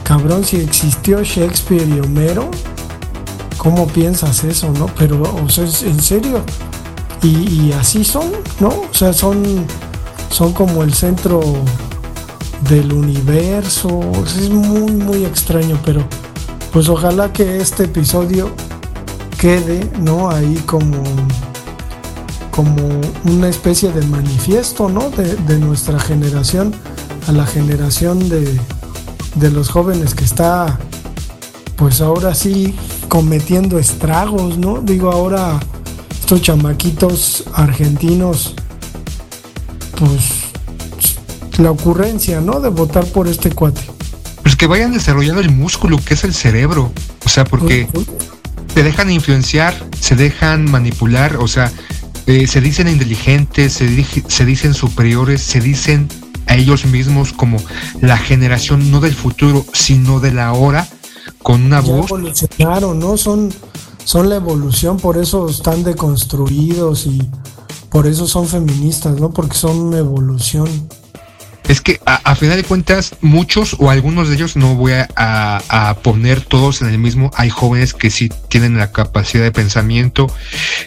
cabrón, 0.02 0.44
si 0.44 0.56
existió 0.56 1.22
Shakespeare 1.22 1.88
y 1.88 2.00
Homero, 2.00 2.50
¿cómo 3.56 3.86
piensas 3.86 4.42
eso, 4.42 4.72
no? 4.72 4.86
Pero, 4.98 5.22
o 5.22 5.48
sea, 5.48 5.64
en 5.64 6.02
serio. 6.02 6.42
Y, 7.22 7.72
así 7.72 8.04
son, 8.04 8.30
¿no? 8.58 8.68
O 8.68 8.94
sea, 8.94 9.12
son, 9.12 9.66
son 10.30 10.52
como 10.52 10.82
el 10.82 10.94
centro 10.94 11.40
del 12.68 12.92
universo. 12.92 14.00
es 14.24 14.50
muy, 14.50 14.92
muy 14.92 15.24
extraño, 15.24 15.78
pero 15.84 16.04
pues 16.72 16.88
ojalá 16.88 17.32
que 17.32 17.58
este 17.58 17.84
episodio 17.84 18.50
quede, 19.38 19.90
¿no? 20.00 20.30
Ahí 20.30 20.62
como, 20.66 21.02
como 22.50 23.00
una 23.24 23.48
especie 23.48 23.92
de 23.92 24.02
manifiesto, 24.06 24.88
¿no? 24.88 25.10
De, 25.10 25.36
de 25.36 25.58
nuestra 25.58 25.98
generación 25.98 26.74
a 27.28 27.32
la 27.32 27.46
generación 27.46 28.28
de, 28.28 28.58
de 29.36 29.50
los 29.50 29.68
jóvenes 29.68 30.14
que 30.14 30.24
está, 30.24 30.78
pues 31.76 32.00
ahora 32.00 32.34
sí, 32.34 32.74
cometiendo 33.08 33.78
estragos, 33.78 34.58
¿no? 34.58 34.80
Digo, 34.80 35.10
ahora 35.10 35.58
estos 36.10 36.42
chamaquitos 36.42 37.44
argentinos, 37.54 38.54
pues 39.98 40.35
la 41.58 41.70
ocurrencia, 41.70 42.40
¿no? 42.40 42.60
De 42.60 42.68
votar 42.68 43.04
por 43.06 43.28
este 43.28 43.50
cuate. 43.50 43.82
Pues 44.42 44.56
que 44.56 44.66
vayan 44.66 44.92
desarrollando 44.92 45.40
el 45.40 45.50
músculo 45.50 45.98
que 46.04 46.14
es 46.14 46.24
el 46.24 46.34
cerebro, 46.34 46.92
o 47.24 47.28
sea, 47.28 47.44
porque 47.44 47.88
se 48.72 48.82
dejan 48.82 49.10
influenciar, 49.10 49.74
se 50.00 50.14
dejan 50.14 50.70
manipular, 50.70 51.36
o 51.36 51.48
sea, 51.48 51.72
eh, 52.26 52.46
se 52.46 52.60
dicen 52.60 52.88
inteligentes, 52.88 53.72
se, 53.72 54.04
se 54.04 54.44
dicen 54.44 54.74
superiores, 54.74 55.42
se 55.42 55.60
dicen 55.60 56.08
a 56.46 56.56
ellos 56.56 56.84
mismos 56.84 57.32
como 57.32 57.58
la 58.00 58.16
generación 58.16 58.90
no 58.90 59.00
del 59.00 59.14
futuro, 59.14 59.64
sino 59.72 60.20
de 60.20 60.32
la 60.32 60.52
hora, 60.52 60.86
con 61.42 61.62
una 61.62 61.80
voz. 61.80 62.10
Claro, 62.56 62.94
¿no? 62.94 63.16
Son, 63.16 63.52
son 64.04 64.28
la 64.28 64.36
evolución, 64.36 64.98
por 64.98 65.18
eso 65.18 65.48
están 65.48 65.82
deconstruidos 65.82 67.06
y 67.06 67.22
por 67.90 68.06
eso 68.06 68.26
son 68.26 68.46
feministas, 68.46 69.20
¿no? 69.20 69.30
Porque 69.30 69.56
son 69.56 69.76
una 69.80 69.98
evolución 69.98 70.68
es 71.68 71.80
que 71.80 72.00
a, 72.06 72.34
final 72.36 72.56
de 72.56 72.64
cuentas 72.64 73.16
muchos 73.20 73.76
o 73.78 73.90
algunos 73.90 74.28
de 74.28 74.34
ellos 74.34 74.56
no 74.56 74.74
voy 74.74 74.92
a, 74.92 75.08
a, 75.16 75.94
poner 76.02 76.40
todos 76.40 76.82
en 76.82 76.88
el 76.88 76.98
mismo 76.98 77.30
hay 77.34 77.50
jóvenes 77.50 77.94
que 77.94 78.10
sí 78.10 78.30
tienen 78.48 78.76
la 78.76 78.92
capacidad 78.92 79.42
de 79.42 79.52
pensamiento 79.52 80.26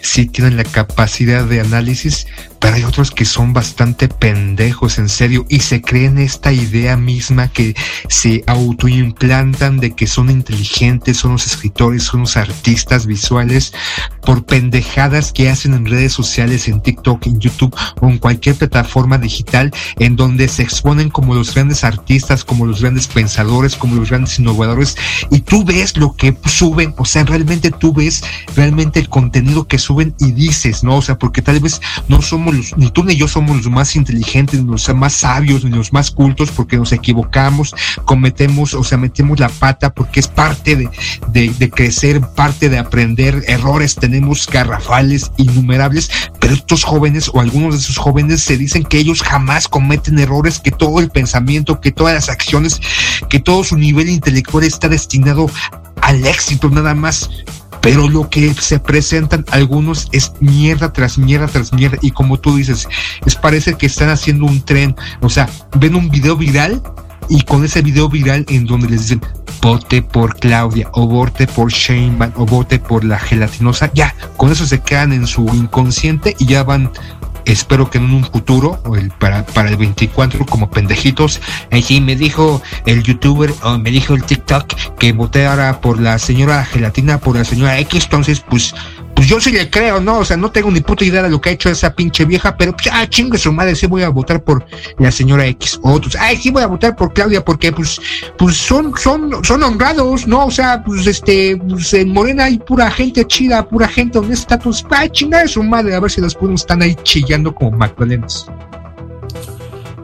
sí 0.02 0.26
tienen 0.26 0.58
la 0.58 0.64
capacidad 0.64 1.44
de 1.44 1.60
análisis 1.60 2.28
pero 2.60 2.76
hay 2.76 2.84
otros 2.84 3.12
que 3.12 3.26
son 3.26 3.54
bastante 3.54 4.08
pendejos 4.08 5.00
en 5.00 5.10
serio 5.10 5.46
y 5.50 5.60
se 5.62 5.82
creen 5.82 6.18
esta 6.18 6.52
idea 6.52 6.98
misma 6.98 7.48
que 7.48 7.76
se 8.08 8.44
autoimplantan 8.48 9.80
de 9.80 9.92
que 9.92 10.08
son 10.08 10.30
inteligentes 10.30 11.18
son 11.18 11.34
los 11.34 11.48
escritores 11.48 12.04
son 12.04 12.22
los 12.22 12.38
artistas 12.38 13.06
visuales 13.06 13.74
por 14.22 14.46
pendejadas 14.46 15.32
que 15.32 15.50
hacen 15.50 15.74
en 15.74 15.86
redes 15.86 16.14
sociales 16.14 16.68
en 16.68 16.82
TikTok 16.82 17.26
en 17.28 17.40
YouTube 17.40 17.76
o 18.02 18.08
en 18.08 18.18
cualquier 18.18 18.56
plataforma 18.56 19.18
digital 19.18 19.72
en 19.98 20.16
donde 20.16 20.48
se 20.48 20.64
exponen 20.64 21.10
como 21.10 21.36
los 21.36 21.54
grandes 21.54 21.84
artistas, 21.84 22.44
como 22.44 22.66
los 22.66 22.82
grandes 22.82 23.08
pensadores, 23.08 23.76
como 23.76 23.96
los 23.96 24.10
grandes 24.10 24.40
innovadores, 24.40 24.96
y 25.32 25.40
tú 25.40 25.64
ves 25.64 25.98
lo 25.98 26.16
que 26.16 26.36
suben, 26.46 26.94
o 26.98 27.06
sea, 27.06 27.24
realmente 27.24 27.72
tú 27.72 27.94
ves 27.94 28.24
realmente 28.56 29.00
el 29.00 29.10
contenido 29.10 29.68
que 29.68 29.78
suben 29.78 30.16
y 30.20 30.32
dices, 30.32 30.84
¿no? 30.84 30.98
O 30.98 31.02
sea, 31.02 31.18
porque 31.18 31.42
tal 31.42 31.60
vez 31.60 31.82
no 32.08 32.22
somos 32.22 32.49
los, 32.52 32.78
ni 32.78 32.90
tú 32.92 33.04
ni 33.04 33.16
yo 33.16 33.28
somos 33.28 33.58
los 33.58 33.70
más 33.70 33.96
inteligentes, 33.96 34.62
ni 34.62 34.70
los 34.70 34.94
más 34.96 35.14
sabios, 35.14 35.64
ni 35.64 35.72
los 35.72 35.94
más 35.94 36.12
cultos, 36.12 36.52
porque 36.52 36.78
nos 36.78 36.92
equivocamos, 36.92 37.76
cometemos, 38.06 38.74
o 38.74 38.84
sea, 38.84 38.98
metemos 38.98 39.40
la 39.40 39.50
pata, 39.50 39.94
porque 39.94 40.20
es 40.20 40.28
parte 40.28 40.76
de, 40.76 40.90
de, 41.28 41.50
de 41.50 41.70
crecer, 41.70 42.22
parte 42.22 42.70
de 42.70 42.78
aprender, 42.78 43.44
errores 43.48 43.96
tenemos 43.96 44.48
garrafales, 44.48 45.32
innumerables, 45.38 46.10
pero 46.40 46.54
estos 46.54 46.84
jóvenes 46.84 47.30
o 47.34 47.40
algunos 47.40 47.76
de 47.76 47.82
esos 47.82 47.98
jóvenes 47.98 48.42
se 48.42 48.58
dicen 48.58 48.84
que 48.84 48.98
ellos 48.98 49.22
jamás 49.22 49.68
cometen 49.68 50.20
errores 50.20 50.60
que 50.60 50.72
todo 50.72 51.00
el 51.00 51.10
pensamiento, 51.10 51.80
que 51.80 51.92
todas 51.92 52.14
las 52.14 52.30
acciones, 52.30 52.80
que 53.30 53.40
todo 53.40 53.64
su 53.64 53.78
nivel 53.78 54.10
intelectual 54.10 54.64
está 54.64 54.88
destinado 54.90 55.50
al 56.02 56.26
éxito 56.26 56.70
nada 56.70 56.96
más. 56.96 57.30
Pero 57.82 58.10
lo 58.10 58.30
que 58.30 58.54
se 58.54 58.80
presentan 58.80 59.46
algunos 59.52 60.10
es 60.12 60.34
mierda 60.40 60.92
tras 60.92 61.18
mierda 61.18 61.48
tras 61.48 61.74
mierda. 61.74 61.98
Y 62.02 62.12
como 62.12 62.38
tú 62.38 62.56
dices, 62.58 62.88
es 63.26 63.36
parece 63.36 63.76
que 63.76 63.86
están 63.86 64.10
haciendo 64.10 64.46
un 64.46 64.62
tren. 64.62 64.96
O 65.22 65.30
sea, 65.30 65.50
ven 65.78 65.96
un 65.96 66.10
video 66.10 66.36
viral 66.36 66.82
y 67.30 67.42
con 67.42 67.64
ese 67.64 67.82
video 67.82 68.10
viral 68.10 68.46
en 68.50 68.66
donde 68.66 68.90
les 68.90 69.02
dicen 69.04 69.22
vote 69.62 70.02
por 70.02 70.36
Claudia 70.40 70.90
o 70.94 71.08
vote 71.08 71.46
por 71.48 71.72
Shane 71.72 72.32
o 72.36 72.46
vote 72.46 72.80
por 72.80 73.04
la 73.04 73.20
gelatinosa, 73.20 73.92
ya, 73.94 74.16
con 74.38 74.52
eso 74.52 74.66
se 74.66 74.80
quedan 74.80 75.14
en 75.14 75.28
su 75.28 75.46
inconsciente 75.54 76.36
y 76.40 76.46
ya 76.46 76.64
van 76.64 76.92
espero 77.52 77.90
que 77.90 77.98
en 77.98 78.06
un 78.06 78.24
futuro, 78.24 78.82
para, 79.20 79.46
para 79.46 79.70
el 79.70 79.78
24, 79.78 80.46
como 80.46 80.70
pendejitos, 80.70 81.42
ahí 81.72 82.02
me 82.02 82.16
dijo 82.16 82.62
el 82.86 83.04
youtuber, 83.04 83.54
o 83.64 83.78
me 83.78 83.92
dijo 83.92 84.14
el 84.14 84.24
TikTok, 84.24 84.74
que 84.98 85.12
voté 85.14 85.46
ahora 85.46 85.82
por 85.82 86.00
la 86.00 86.20
señora 86.20 86.66
Gelatina, 86.66 87.20
por 87.20 87.36
la 87.36 87.46
señora 87.46 87.80
X, 87.80 88.06
entonces 88.06 88.40
pues 88.42 88.74
pues 89.20 89.28
yo 89.28 89.42
sí 89.42 89.52
le 89.52 89.70
creo, 89.70 90.00
¿no? 90.00 90.20
O 90.20 90.24
sea, 90.24 90.38
no 90.38 90.50
tengo 90.50 90.72
ni 90.72 90.80
puta 90.80 91.04
idea 91.04 91.22
de 91.22 91.30
lo 91.30 91.42
que 91.42 91.50
ha 91.50 91.52
hecho 91.52 91.68
esa 91.68 91.94
pinche 91.94 92.24
vieja, 92.24 92.56
pero 92.56 92.72
pues, 92.72 92.88
ah, 92.90 93.06
chingue 93.06 93.38
su 93.38 93.52
madre, 93.52 93.76
sí 93.76 93.86
voy 93.86 94.02
a 94.04 94.08
votar 94.08 94.42
por 94.42 94.66
la 94.98 95.12
señora 95.12 95.46
X. 95.46 95.78
Otros, 95.84 96.16
ay, 96.16 96.38
sí 96.38 96.52
voy 96.52 96.64
a 96.64 96.68
votar 96.68 96.96
por 96.96 97.12
Claudia, 97.12 97.44
porque 97.44 97.74
pues, 97.74 98.00
pues 98.38 98.56
son, 98.56 98.94
son, 98.98 99.44
son 99.44 99.62
honrados, 99.62 100.26
¿no? 100.26 100.46
O 100.46 100.52
sea, 100.52 100.82
pues 100.86 101.06
este, 101.06 101.58
pues 101.58 101.94
en 101.94 102.14
Morena 102.14 102.46
hay 102.46 102.60
pura 102.60 102.90
gente 102.90 103.28
chida, 103.28 103.68
pura 103.68 103.90
gente 103.90 104.20
honesta, 104.20 104.58
pues, 104.58 104.86
ay, 104.90 105.10
chingada 105.10 105.50
su 105.50 105.64
madre, 105.64 105.96
a 105.96 106.00
ver 106.00 106.12
si 106.12 106.22
las 106.22 106.34
puros 106.34 106.62
están 106.62 106.82
ahí 106.82 106.96
chillando 107.04 107.54
como 107.54 107.72
Magdalenas. 107.72 108.46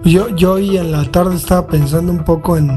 Yo, 0.03 0.27
yo 0.35 0.55
hoy 0.55 0.75
en 0.75 0.91
la 0.91 1.09
tarde 1.09 1.37
estaba 1.37 1.65
pensando 1.67 2.11
un 2.11 2.25
poco 2.25 2.57
en, 2.57 2.69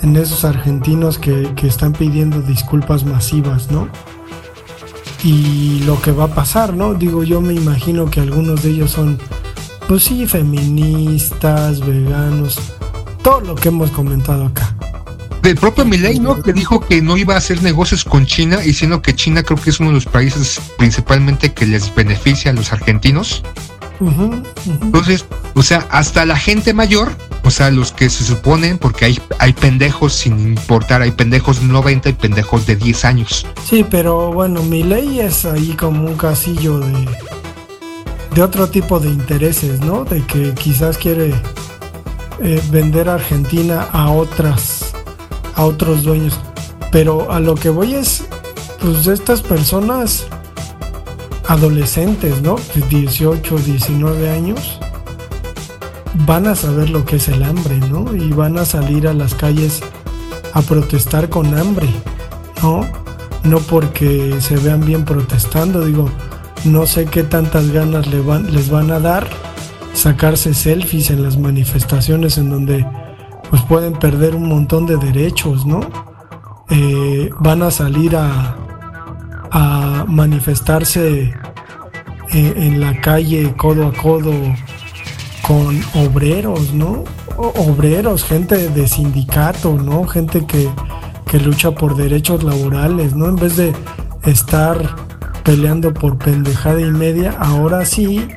en 0.00 0.16
esos 0.16 0.46
argentinos 0.46 1.18
que, 1.18 1.52
que 1.54 1.66
están 1.66 1.92
pidiendo 1.92 2.40
disculpas 2.40 3.04
masivas, 3.04 3.70
¿no? 3.70 3.90
Y 5.22 5.80
lo 5.84 6.00
que 6.00 6.12
va 6.12 6.24
a 6.24 6.34
pasar, 6.34 6.74
¿no? 6.74 6.94
Digo, 6.94 7.24
yo 7.24 7.40
me 7.40 7.54
imagino 7.54 8.10
que 8.10 8.20
algunos 8.20 8.62
de 8.62 8.70
ellos 8.70 8.90
son, 8.92 9.18
pues 9.86 10.04
sí, 10.04 10.26
feministas, 10.26 11.80
veganos, 11.84 12.58
todo 13.22 13.40
lo 13.40 13.54
que 13.54 13.68
hemos 13.68 13.90
comentado 13.90 14.46
acá. 14.46 14.74
Del 15.42 15.56
propio 15.56 15.84
Milei, 15.84 16.18
¿no? 16.18 16.42
Que 16.42 16.52
dijo 16.52 16.80
que 16.80 17.00
no 17.00 17.16
iba 17.16 17.34
a 17.34 17.38
hacer 17.38 17.62
negocios 17.62 18.04
con 18.04 18.26
China, 18.26 18.64
y 18.64 18.72
siendo 18.74 19.02
que 19.02 19.14
China 19.14 19.42
creo 19.42 19.60
que 19.60 19.70
es 19.70 19.80
uno 19.80 19.90
de 19.90 19.94
los 19.94 20.06
países 20.06 20.60
principalmente 20.76 21.52
que 21.52 21.66
les 21.66 21.94
beneficia 21.94 22.50
a 22.50 22.54
los 22.54 22.72
argentinos. 22.72 23.42
Entonces, 24.66 25.26
o 25.54 25.62
sea, 25.62 25.86
hasta 25.90 26.24
la 26.24 26.36
gente 26.36 26.72
mayor, 26.74 27.10
o 27.48 27.50
sea, 27.50 27.70
los 27.70 27.92
que 27.92 28.10
se 28.10 28.24
suponen, 28.24 28.76
porque 28.76 29.06
hay, 29.06 29.18
hay 29.38 29.54
pendejos 29.54 30.12
sin 30.12 30.38
importar, 30.38 31.00
hay 31.00 31.12
pendejos 31.12 31.60
de 31.60 31.66
90 31.66 32.10
y 32.10 32.12
pendejos 32.12 32.66
de 32.66 32.76
10 32.76 33.04
años. 33.06 33.46
Sí, 33.64 33.86
pero 33.90 34.30
bueno, 34.34 34.62
mi 34.62 34.82
ley 34.82 35.20
es 35.20 35.46
ahí 35.46 35.72
como 35.72 36.04
un 36.04 36.14
casillo 36.18 36.78
de, 36.78 37.08
de 38.34 38.42
otro 38.42 38.68
tipo 38.68 39.00
de 39.00 39.08
intereses, 39.08 39.80
¿no? 39.80 40.04
De 40.04 40.22
que 40.26 40.52
quizás 40.52 40.98
quiere 40.98 41.32
eh, 42.42 42.62
vender 42.70 43.08
Argentina 43.08 43.88
a 43.92 44.10
otras, 44.10 44.92
a 45.54 45.64
otros 45.64 46.02
dueños. 46.02 46.38
Pero 46.92 47.32
a 47.32 47.40
lo 47.40 47.54
que 47.54 47.70
voy 47.70 47.94
es, 47.94 48.26
pues 48.78 49.06
estas 49.06 49.40
personas 49.40 50.26
adolescentes, 51.46 52.42
¿no? 52.42 52.56
De 52.74 52.82
18, 52.82 53.56
19 53.56 54.28
años, 54.28 54.78
van 56.26 56.46
a 56.46 56.54
saber 56.54 56.90
lo 56.90 57.04
que 57.04 57.16
es 57.16 57.28
el 57.28 57.42
hambre, 57.42 57.78
¿no? 57.78 58.14
Y 58.14 58.30
van 58.32 58.58
a 58.58 58.64
salir 58.64 59.06
a 59.06 59.14
las 59.14 59.34
calles 59.34 59.80
a 60.52 60.62
protestar 60.62 61.28
con 61.28 61.56
hambre, 61.56 61.88
¿no? 62.62 62.86
No 63.44 63.58
porque 63.60 64.40
se 64.40 64.56
vean 64.56 64.84
bien 64.84 65.04
protestando, 65.04 65.84
digo, 65.84 66.10
no 66.64 66.86
sé 66.86 67.06
qué 67.06 67.22
tantas 67.22 67.70
ganas 67.70 68.06
les 68.08 68.70
van, 68.70 68.90
a 68.90 68.98
dar 68.98 69.28
sacarse 69.94 70.54
selfies 70.54 71.10
en 71.10 71.22
las 71.22 71.38
manifestaciones 71.38 72.38
en 72.38 72.50
donde 72.50 72.86
pues 73.50 73.62
pueden 73.62 73.94
perder 73.94 74.34
un 74.34 74.48
montón 74.48 74.86
de 74.86 74.96
derechos, 74.96 75.64
¿no? 75.66 75.80
Eh, 76.70 77.30
van 77.40 77.62
a 77.62 77.70
salir 77.70 78.16
a, 78.16 78.56
a 79.50 80.04
manifestarse 80.06 81.34
en, 82.32 82.80
la 82.80 83.00
calle 83.00 83.54
codo 83.56 83.86
a 83.86 83.92
codo 83.92 84.32
con 85.48 85.80
obreros, 85.94 86.74
¿no? 86.74 87.04
obreros, 87.38 88.24
gente 88.24 88.68
de 88.68 88.86
sindicato, 88.86 89.72
¿no? 89.74 90.04
Gente 90.06 90.44
que, 90.44 90.68
que 91.26 91.38
lucha 91.38 91.70
por 91.70 91.96
derechos 91.96 92.42
laborales, 92.42 93.14
¿no? 93.14 93.28
En 93.28 93.36
vez 93.36 93.56
de 93.56 93.72
estar 94.24 94.96
peleando 95.44 95.94
por 95.94 96.18
pendejada 96.18 96.80
y 96.80 96.90
media, 96.90 97.34
ahora 97.38 97.86
sí 97.86 98.28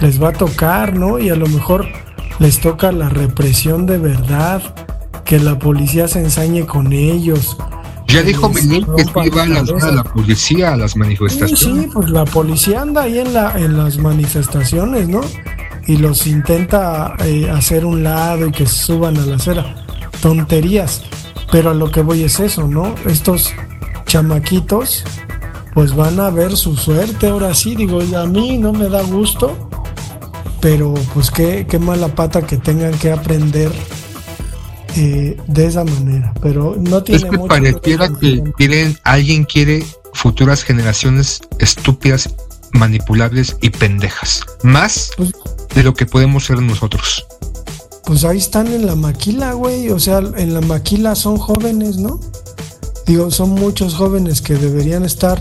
les 0.00 0.22
va 0.22 0.28
a 0.28 0.32
tocar, 0.32 0.94
¿no? 0.94 1.18
Y 1.18 1.30
a 1.30 1.34
lo 1.34 1.46
mejor 1.48 1.88
les 2.38 2.60
toca 2.60 2.92
la 2.92 3.08
represión 3.08 3.86
de 3.86 3.98
verdad, 3.98 4.62
que 5.24 5.40
la 5.40 5.58
policía 5.58 6.06
se 6.06 6.20
ensañe 6.20 6.66
con 6.66 6.92
ellos. 6.92 7.56
Ya 8.06 8.22
dijo 8.22 8.48
Miguel 8.50 8.86
que 8.94 9.26
iba 9.26 9.42
a 9.42 9.46
lanzar 9.46 9.90
a 9.90 9.92
la 9.92 10.04
policía 10.04 10.74
a 10.74 10.76
las 10.76 10.96
manifestaciones. 10.96 11.58
Sí, 11.58 11.80
sí, 11.82 11.90
pues 11.92 12.10
la 12.10 12.24
policía 12.26 12.82
anda 12.82 13.02
ahí 13.02 13.18
en, 13.18 13.32
la, 13.32 13.58
en 13.58 13.76
las 13.76 13.98
manifestaciones, 13.98 15.08
¿no? 15.08 15.22
Y 15.86 15.98
los 15.98 16.26
intenta 16.26 17.14
eh, 17.24 17.50
hacer 17.50 17.84
un 17.84 18.02
lado 18.02 18.46
y 18.46 18.52
que 18.52 18.66
suban 18.66 19.16
a 19.16 19.26
la 19.26 19.36
acera. 19.36 19.86
Tonterías. 20.20 21.02
Pero 21.52 21.70
a 21.70 21.74
lo 21.74 21.90
que 21.90 22.00
voy 22.00 22.22
es 22.22 22.40
eso, 22.40 22.66
¿no? 22.66 22.94
Estos 23.06 23.52
chamaquitos 24.06 25.04
pues 25.74 25.94
van 25.94 26.20
a 26.20 26.30
ver 26.30 26.56
su 26.56 26.76
suerte 26.76 27.28
ahora 27.28 27.52
sí. 27.52 27.74
Digo, 27.74 28.00
a 28.00 28.26
mí 28.26 28.56
no 28.56 28.72
me 28.72 28.88
da 28.88 29.02
gusto, 29.02 29.68
pero 30.60 30.94
pues 31.12 31.30
qué, 31.30 31.66
qué 31.68 31.78
mala 31.78 32.08
pata 32.08 32.46
que 32.46 32.56
tengan 32.56 32.96
que 32.98 33.10
aprender 33.10 33.72
eh, 34.96 35.36
de 35.46 35.66
esa 35.66 35.84
manera. 35.84 36.32
Pero 36.40 36.76
no 36.78 37.02
tiene 37.02 37.24
es 37.24 37.30
que 37.30 37.38
pareciera 37.38 38.08
que 38.18 38.96
alguien 39.02 39.44
quiere 39.44 39.84
futuras 40.12 40.62
generaciones 40.62 41.40
estúpidas, 41.58 42.34
manipulables 42.74 43.56
y 43.60 43.70
pendejas. 43.70 44.42
Más 44.62 45.10
pues 45.16 45.32
de 45.74 45.82
lo 45.82 45.94
que 45.94 46.06
podemos 46.06 46.44
ser 46.44 46.60
nosotros. 46.60 47.26
Pues 48.04 48.24
ahí 48.24 48.38
están 48.38 48.66
en 48.68 48.86
la 48.86 48.94
maquila, 48.94 49.54
güey. 49.54 49.90
O 49.90 49.98
sea, 49.98 50.18
en 50.18 50.52
la 50.52 50.60
maquila 50.60 51.14
son 51.14 51.38
jóvenes, 51.38 51.96
¿no? 51.96 52.20
Digo, 53.06 53.30
son 53.30 53.50
muchos 53.50 53.94
jóvenes 53.94 54.42
que 54.42 54.54
deberían 54.54 55.04
estar 55.04 55.40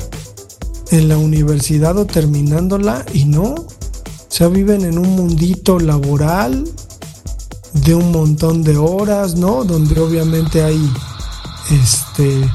en 0.92 1.10
la 1.10 1.18
universidad 1.18 1.98
o 1.98 2.06
terminándola 2.06 3.06
y 3.14 3.26
no. 3.26 3.54
O 3.54 4.36
sea, 4.36 4.48
viven 4.48 4.86
en 4.86 4.98
un 4.98 5.10
mundito 5.16 5.80
laboral 5.80 6.68
de 7.74 7.96
un 7.96 8.12
montón 8.12 8.64
de 8.64 8.78
horas, 8.78 9.36
¿no? 9.36 9.64
Donde 9.64 10.00
obviamente 10.00 10.64
hay 10.64 10.90
este 11.72 12.50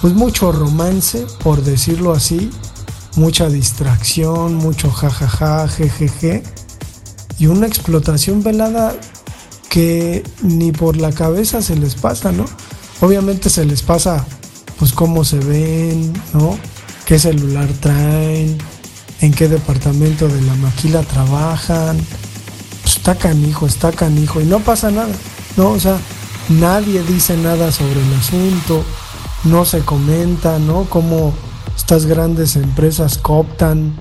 pues 0.00 0.12
mucho 0.12 0.52
romance, 0.52 1.26
por 1.42 1.62
decirlo 1.62 2.12
así, 2.12 2.50
mucha 3.16 3.48
distracción, 3.48 4.54
mucho 4.54 4.90
jajaja, 4.90 5.68
jejeje 5.68 6.42
y 7.38 7.46
una 7.46 7.66
explotación 7.66 8.42
velada 8.42 8.94
que 9.68 10.22
ni 10.42 10.72
por 10.72 10.96
la 10.96 11.12
cabeza 11.12 11.62
se 11.62 11.76
les 11.76 11.94
pasa, 11.94 12.32
¿no? 12.32 12.44
Obviamente 13.00 13.50
se 13.50 13.64
les 13.64 13.82
pasa 13.82 14.24
pues 14.78 14.92
cómo 14.92 15.24
se 15.24 15.38
ven, 15.38 16.12
¿no? 16.32 16.58
¿Qué 17.06 17.18
celular 17.18 17.68
traen? 17.80 18.58
¿En 19.20 19.32
qué 19.32 19.48
departamento 19.48 20.28
de 20.28 20.40
la 20.42 20.54
maquila 20.54 21.02
trabajan? 21.02 21.98
Pues 22.82 22.96
está 22.96 23.14
canijo, 23.14 23.66
está 23.66 23.92
canijo 23.92 24.40
y 24.40 24.44
no 24.44 24.60
pasa 24.60 24.90
nada, 24.90 25.12
¿no? 25.56 25.70
O 25.70 25.80
sea, 25.80 25.98
nadie 26.48 27.02
dice 27.02 27.36
nada 27.36 27.72
sobre 27.72 28.00
el 28.00 28.14
asunto, 28.14 28.84
no 29.44 29.64
se 29.64 29.80
comenta, 29.80 30.58
¿no? 30.58 30.84
Cómo 30.84 31.32
estas 31.76 32.06
grandes 32.06 32.56
empresas 32.56 33.18
cooptan 33.18 33.94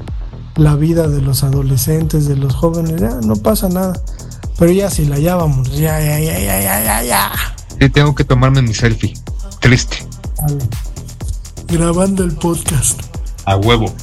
la 0.56 0.76
vida 0.76 1.08
de 1.08 1.22
los 1.22 1.44
adolescentes, 1.44 2.28
de 2.28 2.36
los 2.36 2.54
jóvenes, 2.54 3.02
ya 3.02 3.20
no 3.22 3.36
pasa 3.36 3.70
nada. 3.70 3.94
Pero 4.58 4.72
ya 4.72 4.90
si 4.90 5.06
la 5.06 5.20
ya 5.20 5.36
vamos, 5.36 5.72
ya, 5.72 6.00
ya, 6.00 6.20
ya, 6.20 6.40
ya, 6.40 6.62
ya, 6.62 6.84
ya, 6.84 7.04
ya. 7.04 7.32
Sí, 7.80 7.90
tengo 7.90 8.14
que 8.14 8.24
tomarme 8.24 8.62
mi 8.62 8.74
selfie. 8.74 9.14
Triste. 9.60 9.98
Grabando 11.68 12.24
el 12.24 12.34
podcast. 12.34 13.02
A 13.46 13.58
huevo. 13.58 13.94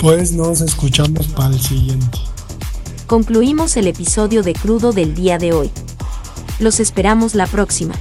Pues 0.00 0.32
nos 0.32 0.60
escuchamos 0.60 1.26
para 1.28 1.54
el 1.54 1.60
siguiente. 1.60 2.18
Concluimos 3.06 3.76
el 3.76 3.86
episodio 3.86 4.42
de 4.42 4.52
Crudo 4.52 4.92
del 4.92 5.14
día 5.14 5.38
de 5.38 5.52
hoy. 5.52 5.70
Los 6.60 6.78
esperamos 6.78 7.34
la 7.34 7.46
próxima. 7.46 7.94